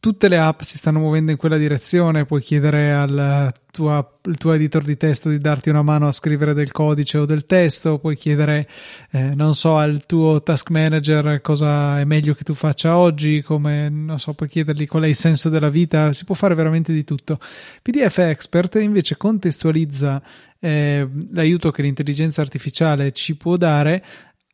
[0.00, 4.52] tutte le app si stanno muovendo in quella direzione, puoi chiedere al tuo, al tuo,
[4.54, 8.16] editor di testo di darti una mano a scrivere del codice o del testo, puoi
[8.16, 8.66] chiedere,
[9.10, 13.90] eh, non so, al tuo task manager cosa è meglio che tu faccia oggi, come,
[13.90, 17.04] non so, puoi chiedergli qual è il senso della vita, si può fare veramente di
[17.04, 17.38] tutto.
[17.82, 20.22] PDF Expert invece contestualizza
[20.60, 24.02] eh, l'aiuto che l'intelligenza artificiale ci può dare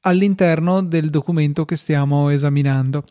[0.06, 3.04] all'interno del documento che stiamo esaminando.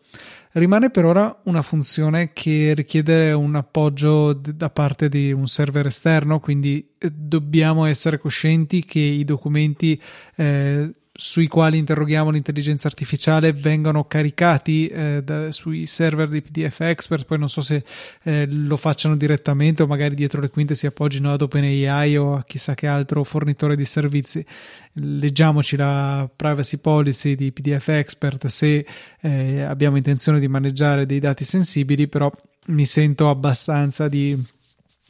[0.52, 6.40] Rimane per ora una funzione che richiede un appoggio da parte di un server esterno,
[6.40, 10.00] quindi eh, dobbiamo essere coscienti che i documenti
[10.36, 17.24] eh, sui quali interroghiamo l'intelligenza artificiale vengono caricati eh, da, sui server di PDF Expert,
[17.24, 17.82] poi non so se
[18.22, 22.44] eh, lo facciano direttamente o magari dietro le quinte si appoggino ad OpenAI o a
[22.44, 24.44] chissà che altro fornitore di servizi.
[24.92, 28.86] Leggiamoci la privacy policy di PDF Expert se
[29.20, 32.30] eh, abbiamo intenzione di maneggiare dei dati sensibili, però
[32.66, 34.54] mi sento abbastanza di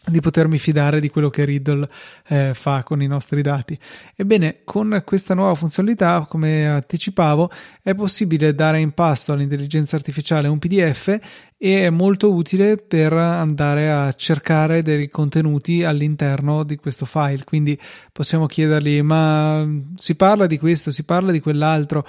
[0.07, 1.89] di potermi fidare di quello che Riddle
[2.29, 3.79] eh, fa con i nostri dati.
[4.15, 7.51] Ebbene, con questa nuova funzionalità, come anticipavo,
[7.83, 11.19] è possibile dare in pasto all'intelligenza artificiale un PDF
[11.59, 17.45] e è molto utile per andare a cercare dei contenuti all'interno di questo file.
[17.45, 17.79] Quindi
[18.13, 19.67] possiamo chiedergli: ma
[19.97, 22.07] si parla di questo, si parla di quell'altro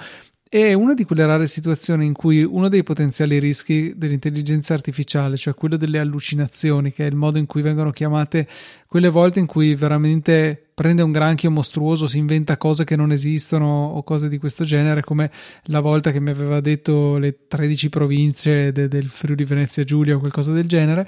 [0.48, 5.54] è una di quelle rare situazioni in cui uno dei potenziali rischi dell'intelligenza artificiale, cioè
[5.54, 8.48] quello delle allucinazioni, che è il modo in cui vengono chiamate
[8.86, 13.88] quelle volte in cui veramente prende un granchio mostruoso, si inventa cose che non esistono
[13.88, 15.30] o cose di questo genere, come
[15.64, 20.18] la volta che mi aveva detto le 13 province de- del Friuli Venezia Giulia o
[20.18, 21.06] qualcosa del genere.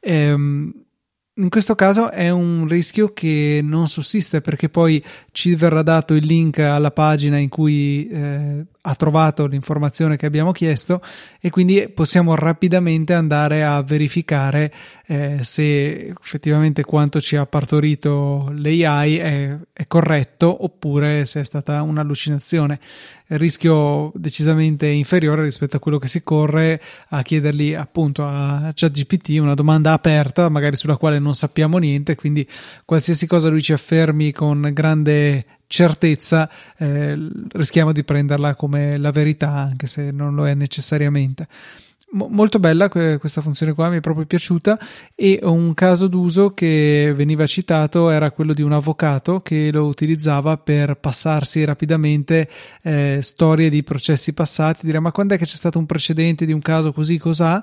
[0.00, 0.72] Ehm,
[1.40, 6.26] in questo caso è un rischio che non sussiste perché poi ci verrà dato il
[6.26, 11.02] link alla pagina in cui eh, ha trovato l'informazione che abbiamo chiesto
[11.40, 14.72] e quindi possiamo rapidamente andare a verificare
[15.06, 21.82] eh, se effettivamente quanto ci ha partorito l'AI è, è corretto oppure se è stata
[21.82, 22.78] un'allucinazione.
[23.32, 29.54] Rischio decisamente inferiore rispetto a quello che si corre a chiedergli appunto a ChatGPT una
[29.54, 32.46] domanda aperta, magari sulla quale non sappiamo niente, quindi
[32.84, 37.16] qualsiasi cosa lui ci affermi con grande certezza eh,
[37.50, 41.46] rischiamo di prenderla come la verità anche se non lo è necessariamente
[42.12, 44.78] molto bella questa funzione qua mi è proprio piaciuta.
[45.14, 50.56] E un caso d'uso che veniva citato era quello di un avvocato che lo utilizzava
[50.56, 52.48] per passarsi rapidamente
[52.82, 56.52] eh, storie di processi passati dire ma quando è che c'è stato un precedente di
[56.52, 57.62] un caso così cos'ha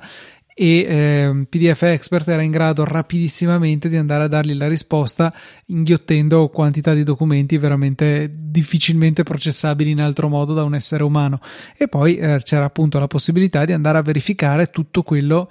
[0.59, 5.31] e eh, PDF Expert era in grado rapidissimamente di andare a dargli la risposta
[5.67, 11.41] inghiottendo quantità di documenti veramente difficilmente processabili in altro modo da un essere umano
[11.77, 15.47] e poi eh, c'era appunto la possibilità di andare a verificare tutto quello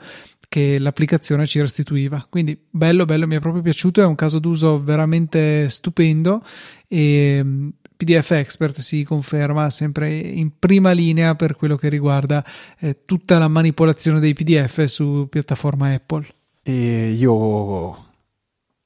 [0.49, 2.27] che l'applicazione ci restituiva.
[2.29, 6.43] Quindi bello, bello, mi è proprio piaciuto, è un caso d'uso veramente stupendo
[6.89, 12.45] e PDF Expert si conferma sempre in prima linea per quello che riguarda
[12.79, 16.27] eh, tutta la manipolazione dei PDF su piattaforma Apple.
[16.63, 18.05] E io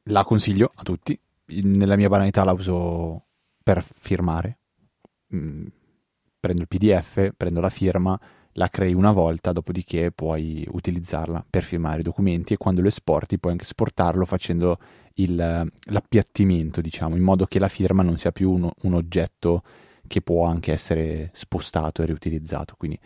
[0.04, 1.18] la consiglio a tutti.
[1.62, 3.24] Nella mia banalità la uso
[3.62, 4.58] per firmare.
[5.34, 5.66] Mm,
[6.38, 8.18] prendo il PDF, prendo la firma,
[8.52, 13.38] la crei una volta, dopodiché puoi utilizzarla per firmare i documenti e quando lo esporti
[13.38, 14.78] puoi anche esportarlo facendo
[15.22, 19.62] il, l'appiattimento, diciamo, in modo che la firma non sia più un, un oggetto
[20.06, 22.74] che può anche essere spostato e riutilizzato.
[22.76, 22.98] Quindi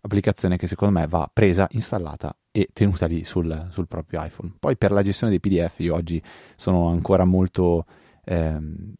[0.00, 4.54] applicazione che secondo me va presa, installata e tenuta lì sul, sul, proprio iPhone.
[4.58, 6.22] Poi per la gestione dei PDF io oggi
[6.56, 7.84] sono ancora molto
[8.24, 8.94] ehm,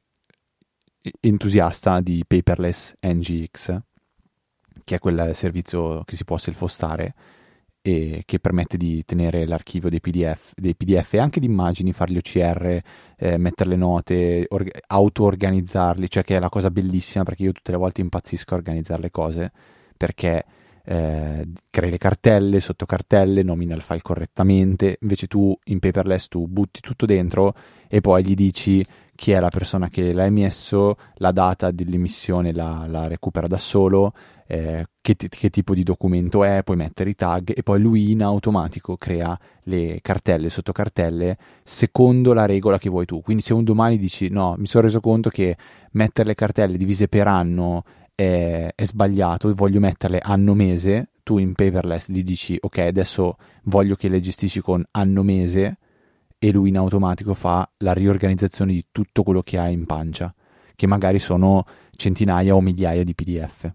[1.21, 3.81] entusiasta di Paperless NGX,
[4.85, 7.15] che è quel servizio che si può self-hostare
[7.87, 12.17] e che permette di tenere l'archivio dei PDF, dei PDF e anche di immagini, fargli
[12.17, 12.81] OCR,
[13.17, 17.73] eh, mettere le note, or- auto-organizzarli, cioè che è la cosa bellissima perché io tutte
[17.73, 19.53] le volte impazzisco a organizzare le cose
[19.97, 20.45] perché
[20.89, 26.81] eh, crei le cartelle, sottocartelle, nomina il file correttamente, invece tu in paperless tu butti
[26.81, 27.55] tutto dentro
[27.89, 28.85] e poi gli dici
[29.17, 34.13] chi è la persona che l'ha emesso, la data dell'emissione la, la recupera da solo,
[34.47, 38.23] eh, che, che, tipo di documento è, puoi mettere i tag e poi lui in
[38.23, 43.23] automatico crea le cartelle, le sottocartelle secondo la regola che vuoi tu.
[43.23, 45.57] Quindi se un domani dici no, mi sono reso conto che
[45.93, 47.83] mettere le cartelle divise per anno
[48.17, 54.09] è, è sbagliato, voglio metterle anno-mese, tu in paperless gli dici ok adesso voglio che
[54.09, 55.79] le gestisci con anno-mese
[56.39, 60.35] e lui in automatico fa la riorganizzazione di tutto quello che ha in pancia,
[60.75, 63.73] che magari sono centinaia o migliaia di PDF.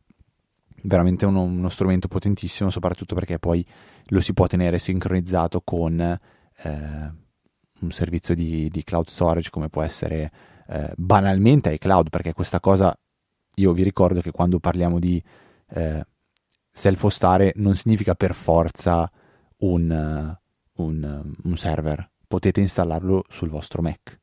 [0.84, 3.66] Veramente uno, uno strumento potentissimo, soprattutto perché poi
[4.06, 7.12] lo si può tenere sincronizzato con eh,
[7.80, 10.32] un servizio di, di, cloud storage come può essere
[10.68, 12.98] eh, banalmente iCloud, perché questa cosa
[13.56, 15.22] io vi ricordo che quando parliamo di
[15.70, 16.06] eh,
[16.72, 19.10] self-hostare non significa per forza
[19.58, 20.38] un,
[20.74, 24.20] un, un server, potete installarlo sul vostro Mac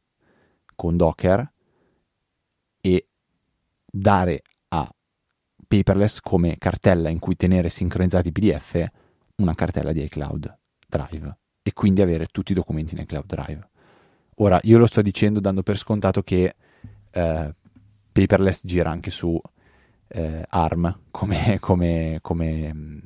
[0.75, 1.53] con Docker
[2.81, 3.09] e
[3.85, 4.93] dare a
[5.67, 8.87] Paperless come cartella in cui tenere sincronizzati i PDF
[9.37, 13.69] una cartella di iCloud Drive e quindi avere tutti i documenti nel Cloud Drive.
[14.37, 16.55] Ora, io lo sto dicendo dando per scontato che
[17.11, 17.55] eh,
[18.21, 19.41] Paperless gira anche su
[20.09, 23.01] eh, ARM come, come, come,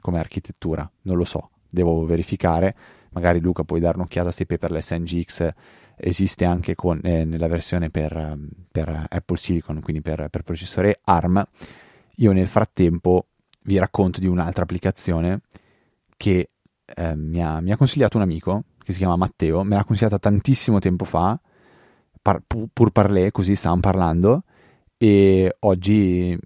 [0.00, 2.74] come architettura, non lo so, devo verificare
[3.10, 5.52] magari Luca puoi dare un'occhiata se Paperless NGX
[5.96, 8.38] esiste anche con, eh, nella versione per,
[8.70, 11.44] per, Apple Silicon, quindi per, per, processore ARM.
[12.16, 13.26] Io nel frattempo
[13.62, 15.40] vi racconto di un'altra applicazione
[16.16, 16.50] che
[16.84, 20.18] eh, mi, ha, mi, ha, consigliato un amico che si chiama Matteo, me l'ha consigliata
[20.18, 21.38] tantissimo tempo fa,
[22.22, 24.44] par, pur parlé, così stavamo parlando,
[24.98, 26.36] e oggi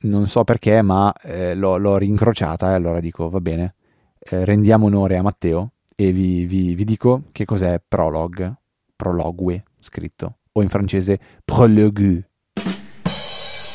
[0.00, 3.74] non so perché, ma eh, l'ho, l'ho rincrociata e allora dico va bene,
[4.20, 8.54] eh, rendiamo onore a Matteo e vi, vi, vi dico che cos'è Prolog,
[8.94, 12.30] Prologue scritto, o in francese Prologue,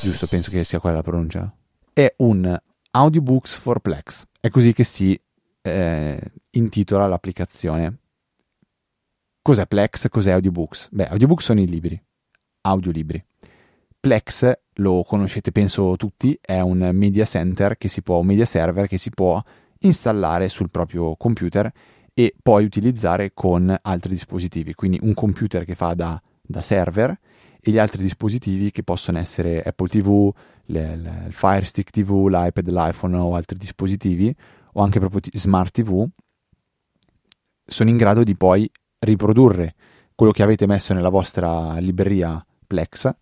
[0.02, 1.54] giusto, penso che sia quella la pronuncia.
[1.92, 2.60] È un
[2.92, 5.20] Audiobooks for Plex, è così che si
[5.62, 6.20] eh,
[6.52, 7.98] intitola l'applicazione.
[9.42, 10.08] Cos'è Plex?
[10.08, 10.88] Cos'è Audiobooks?
[10.92, 12.02] Beh, Audiobooks sono i libri,
[12.62, 13.24] audiolibri.
[14.04, 18.86] Plex lo conoscete penso tutti, è un media center che si può, un media server
[18.86, 19.42] che si può
[19.80, 21.72] installare sul proprio computer
[22.14, 27.18] e poi utilizzare con altri dispositivi, quindi un computer che fa da, da server
[27.62, 30.34] e gli altri dispositivi che possono essere Apple TV,
[30.66, 34.36] le, le, il Fire Stick TV, l'iPad, l'iPhone o altri dispositivi
[34.74, 36.06] o anche proprio smart TV
[37.66, 39.76] sono in grado di poi riprodurre
[40.14, 43.16] quello che avete messo nella vostra libreria Plex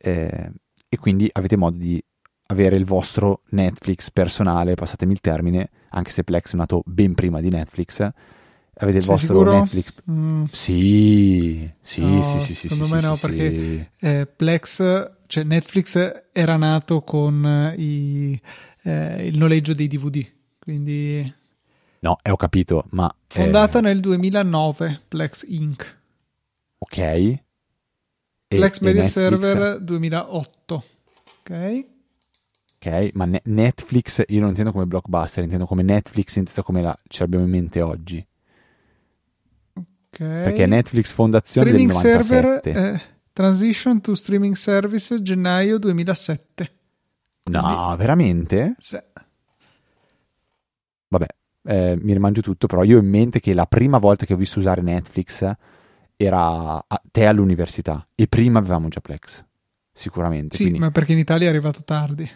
[0.00, 0.50] eh,
[0.88, 2.02] e quindi avete modo di
[2.46, 7.40] avere il vostro Netflix personale, passatemi il termine, anche se Plex è nato ben prima
[7.40, 8.00] di Netflix.
[8.82, 9.52] Avete il Sei vostro sicuro?
[9.52, 9.92] Netflix.
[10.10, 10.44] Mm.
[10.50, 12.68] Sì, sì, No, sì, sì, sì.
[12.68, 17.74] secondo sì, me sì, no, sì, perché eh, Plex, cioè Netflix era nato con eh,
[17.80, 18.40] i,
[18.84, 20.26] eh, il noleggio dei DVD,
[20.58, 21.34] quindi
[22.02, 23.08] No, eh, ho capito, ma...
[23.08, 25.98] eh, fondata nel 2009, Plex Inc.
[26.78, 27.42] ok.
[28.56, 30.84] Plex Media Server 2008.
[31.40, 31.86] Ok?
[32.82, 36.98] Ok, ma Ne- Netflix io non intendo come blockbuster, intendo come Netflix, inteso come la,
[37.06, 38.26] ce l'abbiamo in mente oggi.
[39.74, 39.84] ok.
[40.16, 42.62] Perché Netflix fondazione del Streaming 97.
[42.72, 43.00] server eh,
[43.32, 46.72] Transition to Streaming Service gennaio 2007.
[47.44, 48.74] no, veramente?
[48.78, 48.98] Sì.
[51.08, 51.26] Vabbè,
[51.64, 54.36] eh, mi rimangio tutto, però io ho in mente che la prima volta che ho
[54.36, 55.48] visto usare Netflix
[56.22, 59.42] era a te all'università e prima avevamo già Plex,
[59.90, 60.54] sicuramente.
[60.54, 62.30] Sì, quindi- ma perché in Italia è arrivato tardi.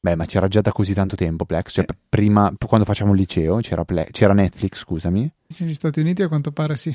[0.00, 1.96] Beh, ma c'era già da così tanto tempo Plex, cioè Eh.
[2.08, 5.32] prima, quando facciamo il liceo, c'era, Ple- c'era Netflix, scusami.
[5.58, 6.94] Negli Stati Uniti a quanto pare sì.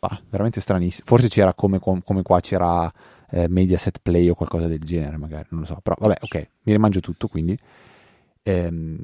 [0.00, 1.06] Ah, veramente stranissimo.
[1.06, 2.92] Forse c'era come, com- come qua c'era
[3.30, 5.78] eh, Mediaset Play o qualcosa del genere, magari, non lo so.
[5.82, 7.58] Però vabbè, ok, mi rimangio tutto, quindi.
[8.42, 8.98] Ehm,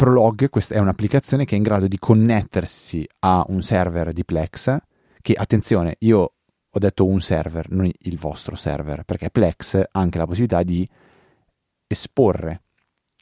[0.00, 4.74] Prolog questa è un'applicazione che è in grado di connettersi a un server di Plex,
[5.20, 6.20] che attenzione, io
[6.70, 10.88] ho detto un server, non il vostro server, perché Plex ha anche la possibilità di
[11.86, 12.62] esporre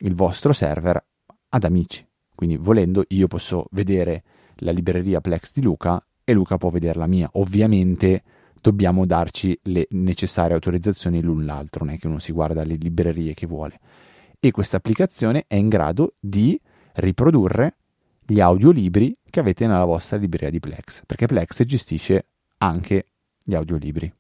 [0.03, 1.05] il vostro server
[1.49, 2.07] ad amici.
[2.33, 4.23] Quindi volendo io posso vedere
[4.59, 7.29] la libreria Plex di Luca e Luca può vedere la mia.
[7.33, 8.23] Ovviamente
[8.55, 13.35] dobbiamo darci le necessarie autorizzazioni l'un l'altro, non è che uno si guarda le librerie
[13.35, 13.81] che vuole.
[14.39, 16.57] E questa applicazione è in grado di
[16.99, 17.77] riprodurre
[18.27, 22.27] gli audiolibri che avete nella vostra libreria di Plex, perché Plex gestisce
[22.59, 23.07] anche
[23.43, 24.13] gli audiolibri.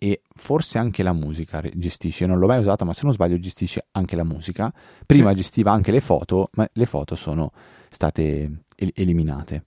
[0.00, 3.86] e forse anche la musica gestisce, non l'ho mai usata, ma se non sbaglio gestisce
[3.90, 4.72] anche la musica.
[5.04, 5.36] Prima sì.
[5.36, 7.50] gestiva anche le foto, ma le foto sono
[7.90, 9.64] state el- eliminate.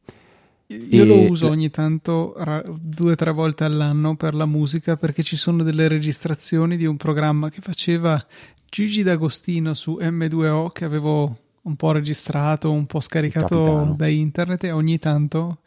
[0.68, 1.06] Io e...
[1.06, 2.34] lo uso ogni tanto,
[2.80, 6.96] due o tre volte all'anno per la musica, perché ci sono delle registrazioni di un
[6.96, 8.26] programma che faceva
[8.70, 14.72] Gigi D'Agostino su M2O che avevo un po' registrato, un po' scaricato da internet e
[14.72, 15.59] ogni tanto,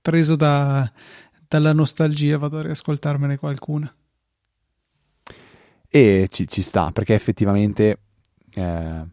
[0.00, 0.90] preso da,
[1.48, 3.94] dalla nostalgia, vado a riascoltarmene qualcuna.
[5.88, 7.98] E ci, ci sta, perché effettivamente
[8.54, 9.06] eh,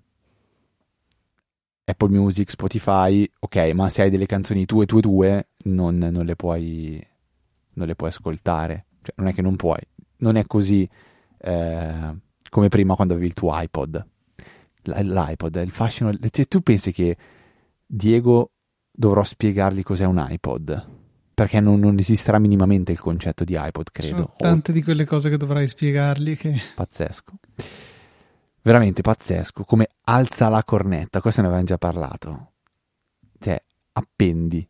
[1.84, 6.36] Apple Music, Spotify, ok, ma se hai delle canzoni tue tue tue, non, non, le,
[6.36, 7.06] puoi,
[7.74, 8.86] non le puoi ascoltare.
[9.02, 9.82] Cioè, non è che non puoi,
[10.18, 10.88] non è così
[11.40, 12.16] eh,
[12.50, 14.08] come prima quando avevi il tuo iPod.
[14.90, 16.12] L'iPod, il fascino...
[16.30, 17.18] Cioè, tu pensi che
[17.86, 18.52] Diego
[18.92, 20.98] dovrò spiegargli cos'è un iPod?
[21.40, 24.16] perché non, non, esisterà minimamente il concetto di iPod, credo.
[24.16, 24.74] Sono tante o...
[24.74, 26.54] di quelle cose che dovrai spiegargli che...
[26.76, 27.32] Pazzesco.
[28.62, 29.64] Veramente pazzesco.
[29.64, 32.52] Come alza la cornetta, questo ne avevamo già parlato.
[33.40, 33.64] Cioè,
[33.94, 34.68] appendi.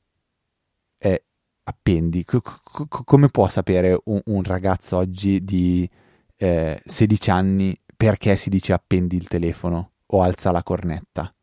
[1.00, 1.24] Eh,
[1.64, 2.24] appendi.
[2.24, 5.90] C- c- come può sapere un, un ragazzo oggi di
[6.36, 11.34] eh, 16 anni perché si dice appendi il telefono o alza la cornetta?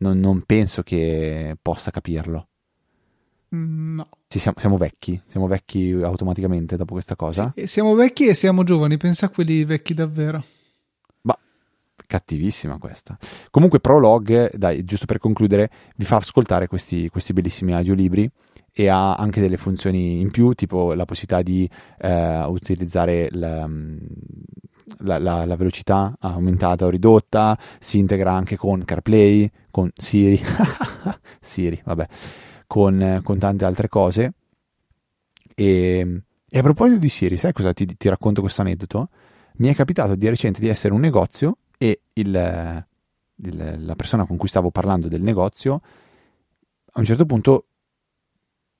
[0.00, 2.48] non, non penso che possa capirlo.
[3.54, 4.08] Mm, no.
[4.28, 7.52] Ci siamo, siamo, vecchi, siamo vecchi automaticamente dopo questa cosa.
[7.56, 10.42] Sì, siamo vecchi e siamo giovani, pensa a quelli vecchi davvero.
[11.22, 11.36] Ma
[12.06, 13.18] cattivissima questa.
[13.50, 18.30] Comunque Prolog, dai, giusto per concludere, vi fa ascoltare questi, questi bellissimi audiolibri
[18.72, 23.68] e ha anche delle funzioni in più, tipo la possibilità di eh, utilizzare la,
[24.98, 30.40] la, la, la, velocità aumentata o ridotta, si integra anche con CarPlay, con Siri,
[31.40, 32.06] Siri, vabbè
[32.70, 34.32] con, con tante altre cose.
[35.56, 39.08] E, e, a proposito di Siri, sai cosa ti, ti racconto questo aneddoto?
[39.56, 42.84] Mi è capitato di recente di essere in un negozio e il,
[43.34, 45.80] il, la persona con cui stavo parlando del negozio
[46.92, 47.66] a un certo punto,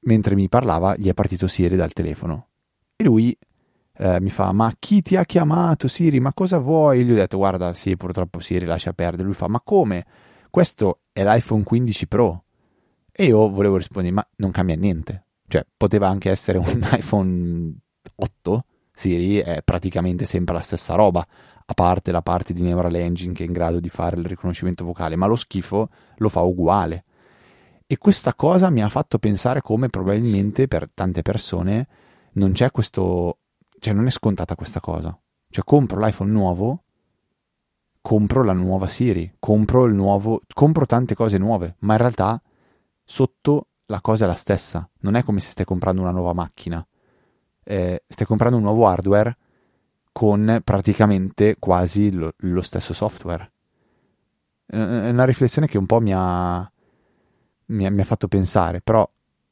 [0.02, 2.46] mentre mi parlava, gli è partito Siri dal telefono
[2.94, 3.36] e lui
[4.02, 6.20] eh, mi fa: Ma chi ti ha chiamato Siri?
[6.20, 7.04] Ma cosa vuoi?
[7.04, 9.24] Gli ho detto: Guarda, sì, purtroppo Siri lascia perdere.
[9.24, 10.06] Lui fa: Ma come?
[10.48, 12.44] Questo è l'iPhone 15 Pro.
[13.12, 15.26] E io volevo rispondere, ma non cambia niente.
[15.46, 17.76] Cioè, poteva anche essere un iPhone
[18.14, 23.34] 8, Siri è praticamente sempre la stessa roba, a parte la parte di Neural Engine
[23.34, 27.04] che è in grado di fare il riconoscimento vocale, ma lo schifo lo fa uguale.
[27.86, 31.86] E questa cosa mi ha fatto pensare come probabilmente per tante persone
[32.32, 33.39] non c'è questo,
[33.80, 35.18] cioè non è scontata questa cosa.
[35.48, 36.84] Cioè compro l'iPhone nuovo,
[38.00, 42.40] compro la nuova Siri, compro il nuovo, compro tante cose nuove, ma in realtà
[43.02, 44.88] sotto la cosa è la stessa.
[45.00, 46.86] Non è come se stai comprando una nuova macchina.
[47.62, 49.36] Eh, stai comprando un nuovo hardware
[50.12, 53.52] con praticamente quasi lo, lo stesso software.
[54.66, 56.70] È una riflessione che un po' mi ha,
[57.66, 59.08] mi ha, mi ha fatto pensare, però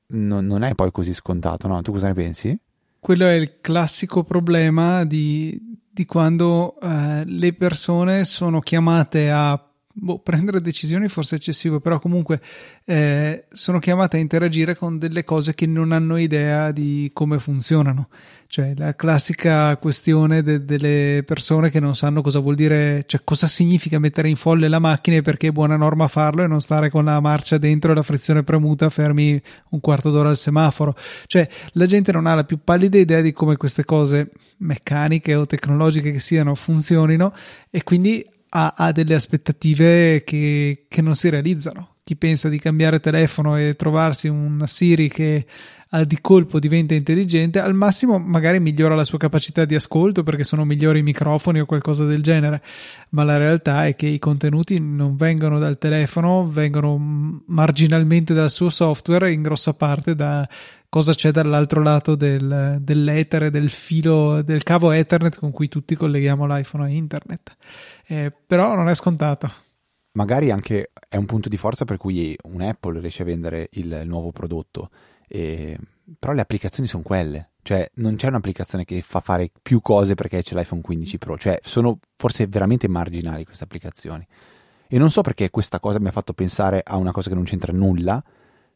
[0.06, 1.82] no, non è poi così scontato, no?
[1.82, 2.60] Tu cosa ne pensi?
[3.00, 5.58] Quello è il classico problema di,
[5.90, 9.60] di quando eh, le persone sono chiamate a
[9.98, 12.40] boh, prendere decisioni forse eccessivo, però comunque
[12.84, 18.08] eh, sono chiamate a interagire con delle cose che non hanno idea di come funzionano.
[18.50, 23.46] Cioè la classica questione de- delle persone che non sanno cosa vuol dire, cioè cosa
[23.46, 26.88] significa mettere in folle la macchina e perché è buona norma farlo e non stare
[26.88, 29.38] con la marcia dentro e la frizione premuta fermi
[29.68, 30.96] un quarto d'ora al semaforo.
[31.26, 35.44] Cioè la gente non ha la più pallida idea di come queste cose meccaniche o
[35.44, 37.34] tecnologiche che siano funzionino
[37.68, 41.96] e quindi ha, ha delle aspettative che, che, non si realizzano.
[42.08, 45.44] Chi pensa di cambiare telefono e trovarsi una Siri che
[46.06, 50.64] di colpo diventa intelligente, al massimo magari migliora la sua capacità di ascolto perché sono
[50.64, 52.62] migliori i microfoni o qualcosa del genere,
[53.10, 58.70] ma la realtà è che i contenuti non vengono dal telefono, vengono marginalmente dal suo
[58.70, 60.48] software in grossa parte da
[60.88, 66.46] cosa c'è dall'altro lato del, dell'etere, del filo, del cavo Ethernet con cui tutti colleghiamo
[66.46, 67.54] l'iPhone a internet
[68.06, 69.66] eh, però non è scontato.
[70.18, 74.02] Magari anche è un punto di forza per cui un Apple riesce a vendere il
[74.04, 74.90] nuovo prodotto,
[75.28, 75.78] eh,
[76.18, 80.42] però le applicazioni sono quelle, cioè non c'è un'applicazione che fa fare più cose perché
[80.42, 84.26] c'è l'iPhone 15 Pro, cioè sono forse veramente marginali queste applicazioni.
[84.88, 87.44] E non so perché questa cosa mi ha fatto pensare a una cosa che non
[87.44, 88.20] c'entra nulla,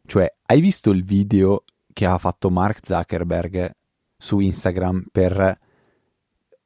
[0.07, 3.69] cioè hai visto il video che ha fatto Mark Zuckerberg
[4.17, 5.59] su Instagram per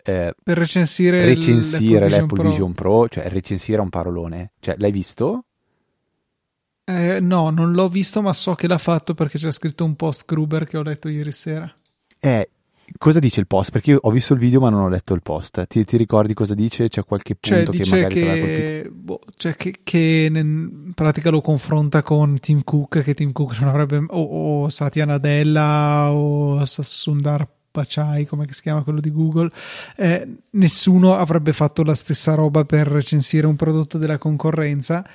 [0.07, 3.09] eh, per recensire, recensire l'Apple, Vision, Vision Pro.
[3.09, 4.53] Cioè recensire un parolone.
[4.61, 5.47] Cioè, l'hai visto?
[6.85, 10.25] Eh, no, non l'ho visto, ma so che l'ha fatto perché c'è scritto un post
[10.25, 11.73] Gruber che ho letto ieri sera.
[12.19, 12.49] È
[12.97, 13.73] cosa dice il post?
[13.73, 15.67] Perché io ho visto il video ma non ho letto il post.
[15.67, 16.89] Ti, ti ricordi cosa dice?
[16.89, 21.41] C'è qualche Cioè, punto che dice magari che, boh, cioè che, che in pratica lo
[21.41, 27.49] confronta con Tim Cook, che Tim Cook non avrebbe, o, o Satya Nadella o Sundar
[27.81, 29.51] Pichai, come si chiama quello di Google,
[29.97, 35.07] eh, nessuno avrebbe fatto la stessa roba per recensire un prodotto della concorrenza.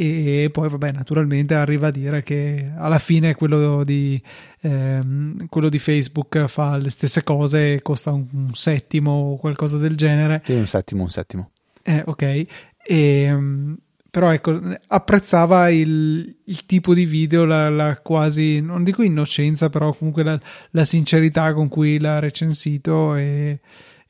[0.00, 4.22] E poi vabbè naturalmente arriva a dire che alla fine quello di,
[4.60, 9.76] ehm, quello di Facebook fa le stesse cose e costa un, un settimo o qualcosa
[9.76, 10.40] del genere.
[10.44, 11.50] Sì, un settimo, un settimo.
[11.82, 12.46] eh, ok.
[12.84, 13.74] E, mm,
[14.10, 19.92] però ecco apprezzava il, il tipo di video la, la quasi non dico innocenza però
[19.94, 20.40] comunque la,
[20.70, 23.60] la sincerità con cui l'ha recensito e,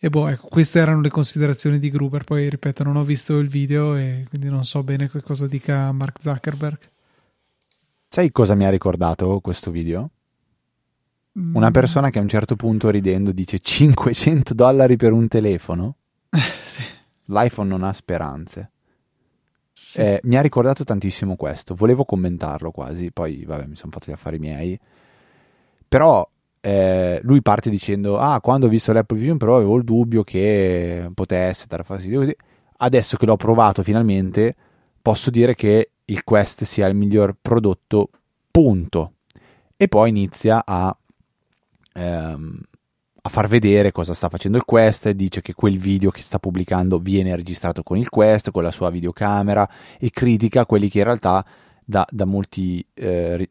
[0.01, 2.23] e boh, ecco, queste erano le considerazioni di Gruber.
[2.23, 5.91] Poi, ripeto, non ho visto il video e quindi non so bene che cosa dica
[5.91, 6.79] Mark Zuckerberg.
[8.07, 10.11] Sai cosa mi ha ricordato questo video?
[11.39, 11.55] Mm.
[11.57, 15.97] Una persona che a un certo punto ridendo dice 500 dollari per un telefono?
[16.65, 16.85] sì,
[17.27, 18.71] L'iPhone non ha speranze.
[19.89, 20.01] Sì.
[20.03, 21.75] Eh, mi ha ricordato tantissimo questo.
[21.75, 24.79] Volevo commentarlo quasi, poi vabbè, mi sono fatto gli affari miei.
[25.89, 26.29] Però
[26.61, 31.11] eh, lui parte dicendo: Ah, quando ho visto l'Apple Vision Pro avevo il dubbio che
[31.15, 32.19] potesse dare fastidio.
[32.21, 32.37] Così.
[32.81, 34.55] Adesso che l'ho provato finalmente,
[35.01, 38.11] posso dire che il Quest sia il miglior prodotto,
[38.51, 39.13] punto.
[39.75, 40.95] E poi inizia a,
[41.95, 42.61] ehm,
[43.29, 45.11] a far vedere cosa sta facendo il Quest.
[45.11, 48.91] Dice che quel video che sta pubblicando viene registrato con il Quest, con la sua
[48.91, 49.69] videocamera,
[49.99, 51.45] e critica quelli che in realtà
[51.85, 53.51] da, da molti eh, ri-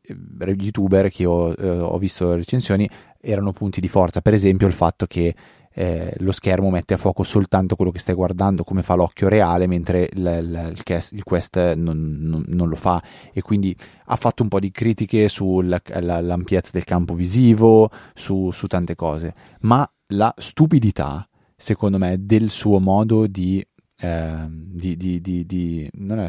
[0.59, 2.89] youtuber che ho, eh, ho visto recensioni
[3.21, 4.21] erano punti di forza.
[4.21, 5.33] Per esempio, il fatto che
[5.79, 9.67] eh, lo schermo mette a fuoco soltanto quello che stai guardando, come fa l'occhio reale,
[9.67, 13.01] mentre il, il, il Quest, non, non- non lo fa.
[13.31, 13.75] E quindi
[14.05, 19.33] ha fatto un po' di critiche sull'ampiezza del campo visivo, su, su tante cose.
[19.61, 23.63] Ma la stupidità, secondo me, del suo modo di.
[23.99, 26.27] ehm, di, di- di- di- non è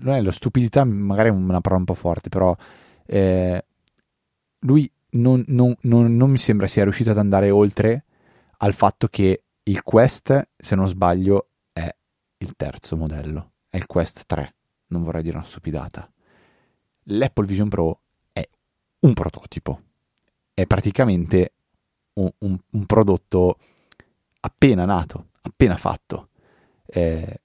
[0.00, 2.54] non è la stupidità, magari è una parola un po' forte, però
[3.06, 3.64] eh,
[4.60, 5.76] lui non- non-
[6.16, 8.04] non mi sembra sia riuscito ad andare oltre
[8.58, 11.94] al fatto che il Quest, se non sbaglio, è
[12.38, 14.54] il terzo modello, è il Quest 3,
[14.88, 16.10] non vorrei dire una stupidata.
[17.08, 18.00] L'Apple Vision Pro
[18.32, 18.48] è
[19.00, 19.80] un prototipo,
[20.54, 21.52] è praticamente
[22.14, 23.58] un, un- un prodotto
[24.40, 26.30] appena nato, appena fatto.
[26.86, 27.40] Eh,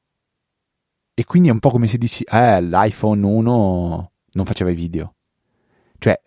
[1.14, 5.16] e quindi è un po' come se dici, eh, l'iPhone 1 non faceva i video.
[5.98, 6.20] Cioè,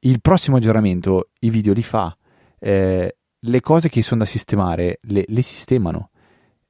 [0.00, 2.16] il prossimo aggiornamento i video li fa.
[2.58, 3.16] Eh,
[3.46, 6.10] le cose che sono da sistemare le, le sistemano.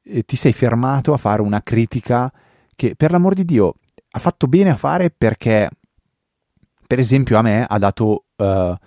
[0.03, 2.33] Eh, ti sei fermato a fare una critica
[2.75, 3.75] che, per l'amor di Dio,
[4.11, 5.69] ha fatto bene a fare perché,
[6.87, 8.79] per esempio, a me ha dato eh,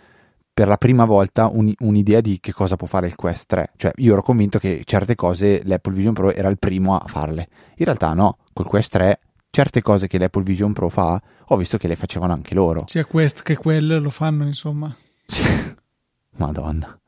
[0.54, 3.72] per la prima volta un- un'idea di che cosa può fare il Quest 3.
[3.78, 7.48] Cioè, io ero convinto che certe cose l'Apple Vision Pro era il primo a farle.
[7.76, 9.20] In realtà no, col Quest 3
[9.52, 12.84] certe cose che l'Apple Vision Pro fa, ho visto che le facevano anche loro.
[12.88, 14.96] Sia questo che quello lo fanno, insomma.
[16.38, 16.99] Madonna,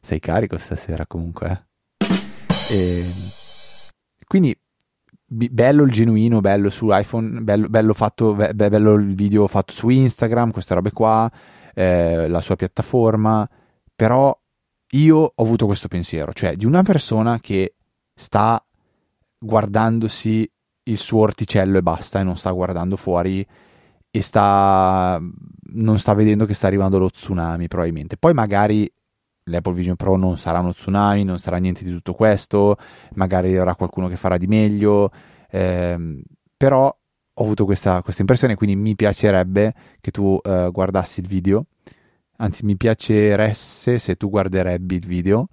[0.00, 1.66] sei carico stasera comunque.
[1.98, 2.74] eh?
[2.74, 3.04] E...
[4.26, 4.56] Quindi
[5.26, 9.72] bello il genuino, bello su iPhone, bello, bello fatto, be- be- bello il video fatto
[9.72, 11.30] su Instagram, queste robe qua,
[11.74, 13.48] eh, la sua piattaforma,
[13.94, 14.36] però
[14.92, 17.74] io ho avuto questo pensiero, cioè di una persona che
[18.14, 18.64] sta
[19.38, 20.50] guardandosi
[20.84, 23.46] il suo orticello e basta e non sta guardando fuori
[24.10, 25.20] e sta
[25.72, 28.16] non sta vedendo che sta arrivando lo tsunami probabilmente.
[28.16, 28.90] Poi magari
[29.50, 32.76] l'Apple Vision Pro non sarà uno tsunami, non sarà niente di tutto questo,
[33.14, 35.10] magari avrà qualcuno che farà di meglio,
[35.50, 36.22] ehm,
[36.56, 36.86] però
[37.32, 41.66] ho avuto questa, questa impressione, quindi mi piacerebbe che tu eh, guardassi il video,
[42.36, 45.48] anzi mi piaceresse se tu guarderebbe il video,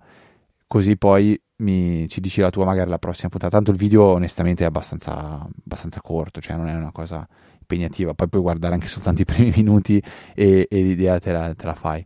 [0.68, 3.56] così poi mi- ci dici la tua magari la prossima puntata.
[3.56, 7.28] Tanto il video onestamente è abbastanza, abbastanza corto, cioè non è una cosa
[7.60, 10.02] impegnativa, poi puoi guardare anche soltanto i primi minuti
[10.36, 12.06] e, e l'idea te la, te la fai.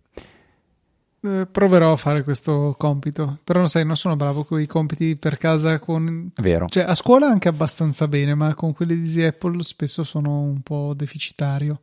[1.24, 3.40] Eh, proverò a fare questo compito.
[3.44, 6.32] Però non sai, non sono bravo con i compiti per casa con...
[6.42, 6.68] Vero.
[6.68, 10.94] Cioè, a scuola anche abbastanza bene, ma con quelli di Apple spesso sono un po'
[10.96, 11.80] deficitario.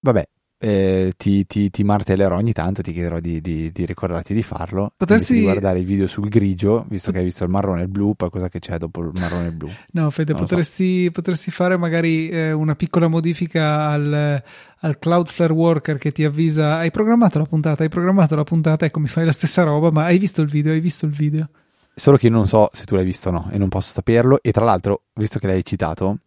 [0.00, 0.24] Vabbè,
[0.64, 4.92] eh, ti, ti, ti martellerò ogni tanto, ti chiederò di, di- di ricordarti di farlo.
[4.96, 7.88] Potresti- di guardare il video sul grigio, visto che hai visto il marrone e il
[7.88, 9.68] blu, poi cosa che c'è dopo il marrone e il blu?
[9.90, 10.44] No, Fede, lo so.
[10.44, 14.40] potresti, potresti fare magari eh, una piccola modifica al,
[14.78, 19.00] al Cloudflare Worker che ti avvisa hai programmato la puntata, hai programmato la puntata, ecco
[19.00, 21.48] mi fai la stessa roba, ma hai visto il video, hai visto il video.
[21.94, 24.38] Solo che io non so se tu l'hai visto o no, e non posso saperlo.
[24.42, 26.18] E tra l'altro, visto che l'hai citato,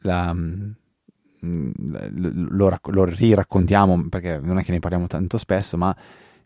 [0.00, 0.70] la, mm,
[2.50, 5.94] lo, lo riraccontiamo perché non è che ne parliamo tanto spesso, ma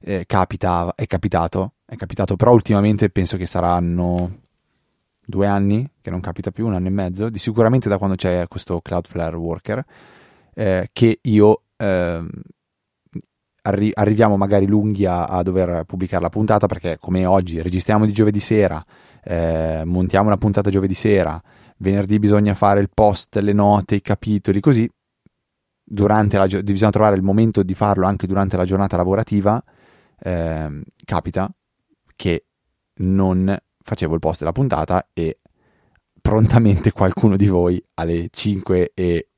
[0.01, 4.40] eh, capita, è capitato, è capitato, però ultimamente penso che saranno
[5.24, 8.46] due anni, che non capita più, un anno e mezzo, di sicuramente da quando c'è
[8.49, 9.84] questo Cloudflare Worker,
[10.55, 12.24] eh, che io eh,
[13.62, 18.12] arri- arriviamo magari lunghi a, a, dover pubblicare la puntata, perché come oggi registriamo di
[18.12, 18.82] giovedì sera,
[19.22, 21.40] eh, montiamo la puntata giovedì sera,
[21.79, 24.89] venerdì bisogna fare il post, le note, i capitoli, così
[25.83, 29.62] durante la, bisogna trovare il momento di farlo anche durante la giornata lavorativa,
[30.20, 31.51] eh, capita
[32.14, 32.45] che
[32.97, 35.39] non facevo il post della puntata e
[36.20, 39.29] prontamente qualcuno di voi alle 5 e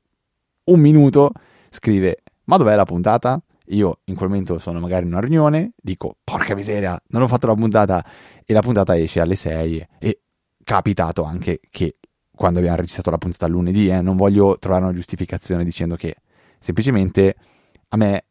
[0.63, 1.31] un minuto
[1.69, 3.41] scrive ma dov'è la puntata?
[3.67, 7.47] Io in quel momento sono magari in una riunione, dico porca miseria, non ho fatto
[7.47, 8.03] la puntata
[8.45, 10.21] e la puntata esce alle 6 e
[10.63, 11.95] capitato anche che
[12.35, 16.15] quando abbiamo registrato la puntata lunedì, eh, non voglio trovare una giustificazione dicendo che
[16.59, 17.35] semplicemente
[17.89, 18.25] a me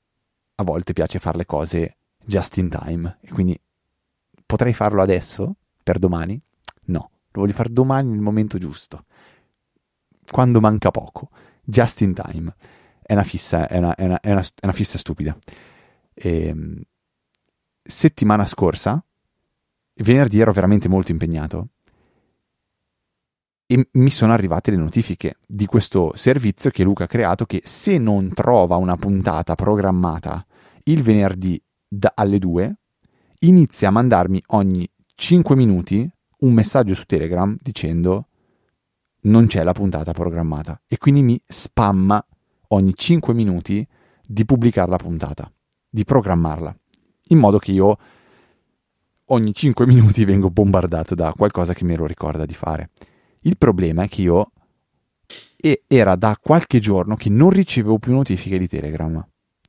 [0.57, 3.59] a volte piace fare le cose just in time e quindi
[4.45, 6.41] potrei farlo adesso per domani?
[6.87, 9.05] No, lo voglio fare domani nel momento giusto,
[10.31, 11.31] quando manca poco,
[11.63, 12.55] just in time.
[13.03, 15.37] È una fissa, è una, è una, è una, è una fissa stupida.
[16.15, 16.81] E, ehm,
[17.83, 19.05] settimana scorsa,
[19.95, 21.71] venerdì ero veramente molto impegnato
[23.73, 27.99] e mi sono arrivate le notifiche di questo servizio che Luca ha creato che se
[27.99, 30.45] non trova una puntata programmata
[30.85, 32.79] il venerdì da, alle 2
[33.43, 38.27] inizia a mandarmi ogni 5 minuti un messaggio su Telegram dicendo
[39.23, 42.27] non c'è la puntata programmata e quindi mi spamma
[42.71, 43.87] ogni 5 minuti
[44.27, 45.49] di pubblicare la puntata,
[45.89, 46.77] di programmarla,
[47.29, 47.97] in modo che io
[49.27, 52.91] ogni 5 minuti vengo bombardato da qualcosa che me lo ricorda di fare.
[53.41, 54.53] Il problema è che io
[55.57, 59.27] e era da qualche giorno che non ricevevo più notifiche di Telegram.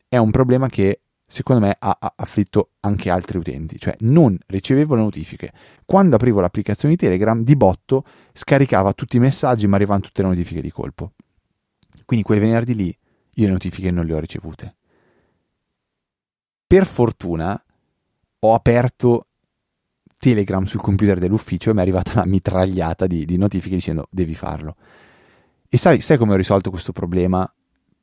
[0.08, 5.02] È un problema che secondo me ha, afflitto anche altri utenti, cioè non ricevevo le
[5.02, 5.52] notifiche.
[5.86, 10.30] Quando aprivo l'applicazione di Telegram, di botto scaricava tutti i messaggi, ma arrivavano tutte le
[10.30, 11.14] notifiche di colpo.
[12.06, 12.98] Quindi quel venerdì lì
[13.36, 14.76] io le notifiche non le ho ricevute.
[16.68, 17.62] Per fortuna
[18.40, 19.28] ho aperto
[20.22, 24.36] Telegram sul computer dell'ufficio e mi è arrivata una mitragliata di, di notifiche dicendo devi
[24.36, 24.76] farlo.
[25.68, 27.52] E sai, sai come ho risolto questo problema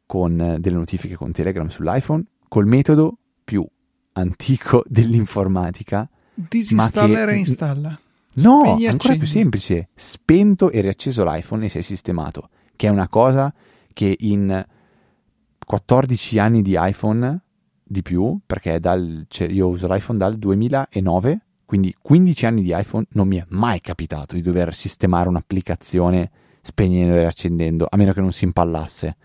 [0.04, 2.24] con eh, delle notifiche con Telegram sull'iPhone?
[2.48, 3.64] col metodo più
[4.12, 6.08] antico dell'informatica.
[6.34, 8.00] Disinstalla e reinstalla.
[8.34, 9.88] No, Spegni ancora più semplice.
[9.94, 12.50] Spento e riacceso l'iPhone e sei sistemato.
[12.74, 13.52] Che è una cosa
[13.92, 14.64] che in
[15.64, 17.42] 14 anni di iPhone
[17.82, 23.04] di più, perché dal, cioè io uso l'iPhone dal 2009, quindi 15 anni di iPhone
[23.10, 26.30] non mi è mai capitato di dover sistemare un'applicazione
[26.62, 29.16] spegnendo e riaccendendo, a meno che non si impallasse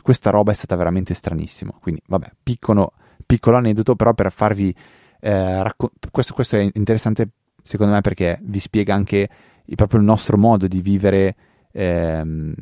[0.00, 1.72] questa roba è stata veramente stranissima.
[1.80, 2.92] Quindi, vabbè, piccolo,
[3.24, 4.72] piccolo aneddoto, però per farvi
[5.20, 7.30] eh, racco- questo, questo, è interessante
[7.62, 9.28] secondo me perché vi spiega anche
[9.74, 11.34] proprio il nostro modo di vivere
[11.72, 12.54] ehm,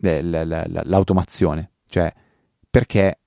[0.00, 1.72] l'automazione.
[1.88, 2.10] Cioè,
[2.70, 3.18] perché,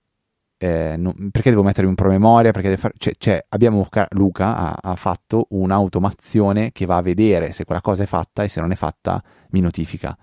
[0.62, 2.52] eh, non, perché devo mettermi un promemoria?
[2.52, 7.64] Perché fare, cioè, cioè, abbiamo, Luca ha, ha fatto un'automazione che va a vedere se
[7.64, 10.18] quella cosa è fatta e se non è fatta mi notifica.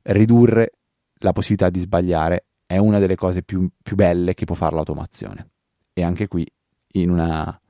[0.00, 0.72] Ridurre
[1.18, 5.50] la possibilità di sbagliare è una delle cose più, più belle che può fare l'automazione.
[5.92, 6.50] E anche qui,
[6.92, 7.60] in una,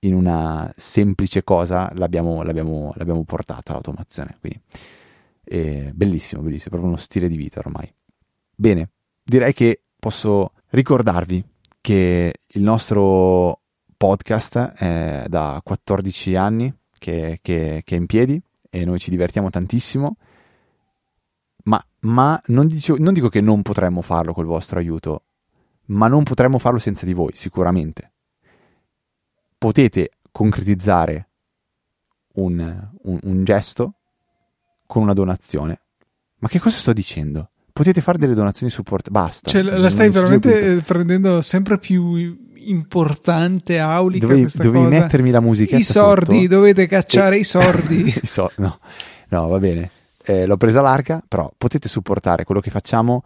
[0.00, 4.38] in una semplice cosa, l'abbiamo, l'abbiamo, l'abbiamo portata l'automazione.
[4.40, 4.58] Quindi,
[5.44, 7.92] è bellissimo, bellissimo, proprio uno stile di vita ormai.
[8.54, 8.88] Bene,
[9.22, 11.44] direi che posso ricordarvi
[11.80, 13.60] che il nostro
[13.96, 19.50] podcast è da 14 anni che, che, che è in piedi e noi ci divertiamo
[19.50, 20.16] tantissimo
[21.66, 25.24] ma, ma non, dico, non dico che non potremmo farlo col vostro aiuto,
[25.86, 28.12] ma non potremmo farlo senza di voi, sicuramente.
[29.58, 31.28] Potete concretizzare
[32.34, 33.94] un, un, un gesto
[34.86, 35.80] con una donazione.
[36.38, 37.50] Ma che cosa sto dicendo?
[37.76, 39.50] Potete fare delle donazioni support, basta.
[39.50, 45.00] Cioè, la stai veramente prendendo sempre più importante, aulica dovevi, dovevi cosa.
[45.00, 45.76] mettermi la musica.
[45.76, 46.54] I sordi, sotto.
[46.54, 47.40] dovete cacciare e...
[47.40, 48.06] i sordi.
[48.06, 48.50] I so...
[48.56, 48.78] no.
[49.28, 49.90] no, va bene
[50.26, 53.22] eh, l'ho presa larga, però potete supportare quello che facciamo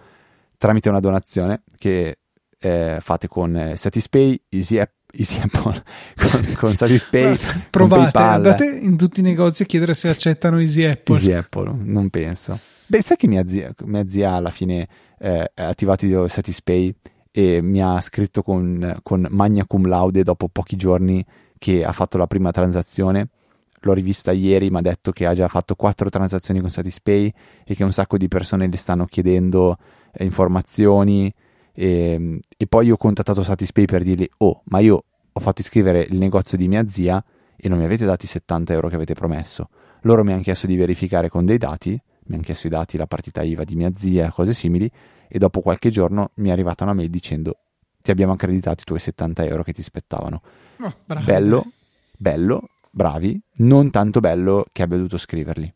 [0.59, 2.19] tramite una donazione che
[2.59, 5.83] eh, fate con eh, Satispay, Easy App, Easy Apple,
[6.31, 7.39] con, con Satispay.
[7.71, 11.15] Provate, andate in tutti i negozi a chiedere se accettano Easy Apple.
[11.15, 12.59] Easy Apple, non penso.
[12.91, 14.89] Beh, sai che mia zia, mia zia alla fine
[15.21, 16.93] eh, ha attivato io Satispay
[17.31, 21.25] e mi ha scritto con, con magna cum laude dopo pochi giorni
[21.57, 23.29] che ha fatto la prima transazione
[23.83, 27.33] l'ho rivista ieri, mi ha detto che ha già fatto quattro transazioni con Satispay
[27.65, 29.77] e che un sacco di persone le stanno chiedendo
[30.13, 31.33] eh, informazioni.
[31.73, 36.19] E, e, poi ho contattato Satispay per dirgli: Oh, ma io ho fatto iscrivere il
[36.19, 37.23] negozio di mia zia
[37.57, 39.69] e non mi avete dato i 70 euro che avete promesso.
[40.03, 42.01] Loro mi hanno chiesto di verificare con dei dati,
[42.31, 44.91] mi hanno chiesto i dati, la partita IVA di mia zia, cose simili,
[45.29, 47.59] e dopo qualche giorno mi è arrivata una mail dicendo
[48.01, 50.41] ti abbiamo accreditato i tuoi 70 euro che ti spettavano.
[50.81, 50.95] Oh.
[51.25, 51.73] Bello,
[52.17, 55.75] bello, bravi, non tanto bello che abbia dovuto scriverli.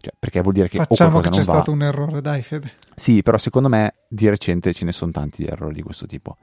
[0.00, 1.52] Cioè, perché vuol dire che Facciamo che c'è non va.
[1.52, 2.74] stato un errore, dai Fede.
[2.94, 6.36] Sì, però secondo me di recente ce ne sono tanti di errori di questo tipo.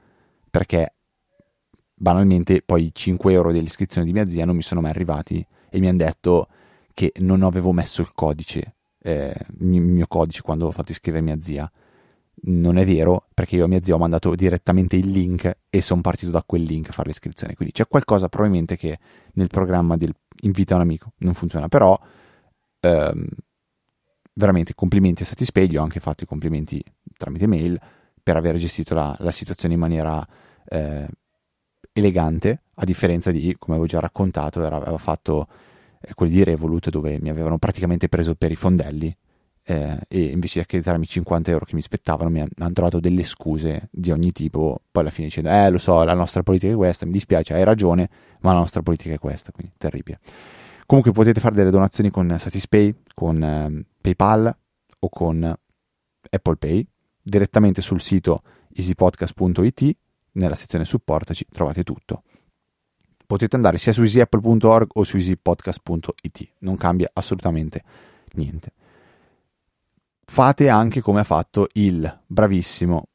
[0.50, 0.92] Perché
[1.94, 5.78] banalmente poi i 5 euro dell'iscrizione di mia zia non mi sono mai arrivati e
[5.78, 6.48] mi hanno detto
[6.92, 8.74] che non avevo messo il codice,
[9.06, 11.70] eh, il mio codice quando ho fatto iscrivere mia zia.
[12.46, 16.00] Non è vero, perché io a mia zia ho mandato direttamente il link e sono
[16.00, 17.54] partito da quel link a fare l'iscrizione.
[17.54, 18.98] Quindi c'è qualcosa probabilmente che
[19.34, 21.68] nel programma del invita un amico non funziona.
[21.68, 21.98] Però
[22.80, 23.26] ehm,
[24.34, 26.82] veramente complimenti a Satispay, gli ho anche fatto i complimenti
[27.16, 27.78] tramite mail
[28.22, 30.26] per aver gestito la, la situazione in maniera
[30.66, 31.06] eh,
[31.92, 35.46] elegante, a differenza di, come avevo già raccontato, era, aveva fatto
[36.06, 39.14] eh, quelli di Revolut dove mi avevano praticamente preso per i fondelli
[39.66, 43.22] eh, e invece di accreditarmi 50 euro che mi spettavano mi han- hanno trovato delle
[43.22, 46.76] scuse di ogni tipo, poi alla fine dicendo, eh lo so, la nostra politica è
[46.76, 48.08] questa, mi dispiace, hai ragione,
[48.40, 50.20] ma la nostra politica è questa, quindi terribile.
[50.86, 54.54] Comunque potete fare delle donazioni con Satispay, con ehm, PayPal
[55.00, 55.42] o con
[56.30, 56.86] Apple Pay
[57.22, 58.42] direttamente sul sito
[58.74, 59.96] easypodcast.it
[60.32, 62.22] nella sezione supportaci trovate tutto.
[63.26, 67.82] Potete andare sia su easyapple.org o su easypodcast.it, non cambia assolutamente
[68.34, 68.72] niente.
[70.26, 73.08] Fate anche come ha fatto il bravissimo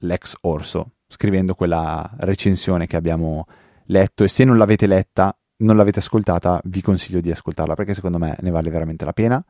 [0.00, 3.46] Lex Orso, scrivendo quella recensione che abbiamo
[3.86, 8.18] letto e se non l'avete letta, non l'avete ascoltata, vi consiglio di ascoltarla perché secondo
[8.18, 9.42] me ne vale veramente la pena.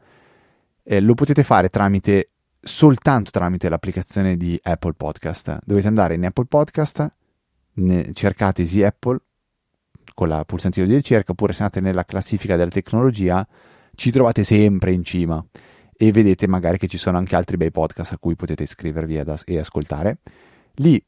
[0.82, 5.58] Eh, lo potete fare tramite soltanto tramite l'applicazione di Apple Podcast.
[5.64, 7.08] Dovete andare in Apple Podcast,
[8.12, 9.18] cercate Easy Apple
[10.16, 13.46] con la pulsantino di ricerca, oppure se andate nella classifica della tecnologia,
[13.94, 15.44] ci trovate sempre in cima
[15.94, 19.42] e vedete magari che ci sono anche altri bei podcast a cui potete iscrivervi ad
[19.44, 20.20] e ascoltare.
[20.76, 21.04] Lì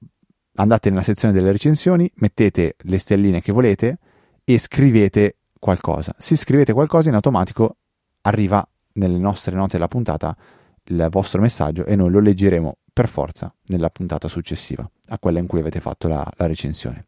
[0.56, 3.98] andate nella sezione delle recensioni, mettete le stelline che volete
[4.44, 6.14] e scrivete qualcosa.
[6.18, 7.76] Se scrivete qualcosa in automatico
[8.22, 10.36] arriva nelle nostre note della puntata
[10.84, 15.46] il vostro messaggio e noi lo leggeremo per forza nella puntata successiva a quella in
[15.46, 17.06] cui avete fatto la, la recensione.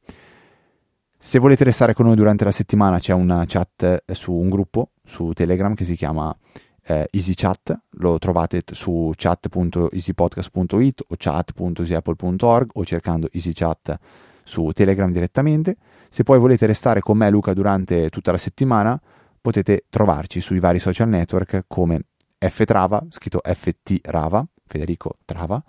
[1.23, 4.93] Se volete restare con noi durante la settimana c'è una chat eh, su un gruppo
[5.05, 6.35] su Telegram che si chiama
[6.83, 13.99] eh, EasyChat, lo trovate su chat.easypodcast.it o chat.easyapple.org o cercando EasyChat
[14.45, 15.77] su Telegram direttamente.
[16.09, 18.99] Se poi volete restare con me e Luca durante tutta la settimana
[19.43, 22.01] potete trovarci sui vari social network come
[22.39, 25.63] Ftrava, scritto FT Rava, Federico Trava,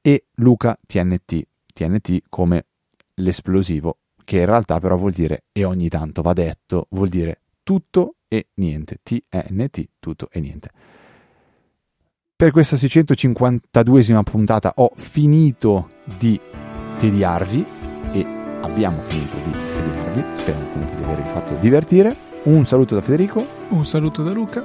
[0.00, 1.42] e Luca TNT,
[1.74, 2.66] TNT come
[3.14, 8.16] l'esplosivo, che in realtà però vuol dire, e ogni tanto va detto, vuol dire tutto
[8.26, 10.70] e niente, TNT, tutto e niente.
[12.34, 16.38] Per questa 652esima puntata ho finito di
[16.98, 17.66] tediarvi
[18.12, 18.26] e
[18.62, 22.16] abbiamo finito di tediarvi, speriamo comunque di avervi fatto divertire.
[22.42, 24.62] Un saluto da Federico Un saluto da Luca.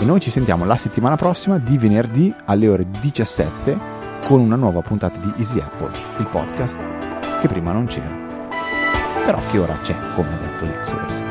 [0.00, 3.76] e noi ci sentiamo la settimana prossima di venerdì alle ore 17
[4.26, 6.78] con una nuova puntata di Easy Apple, il podcast
[7.40, 8.29] che prima non c'era,
[9.24, 11.29] però che ora c'è, come ha detto Lex.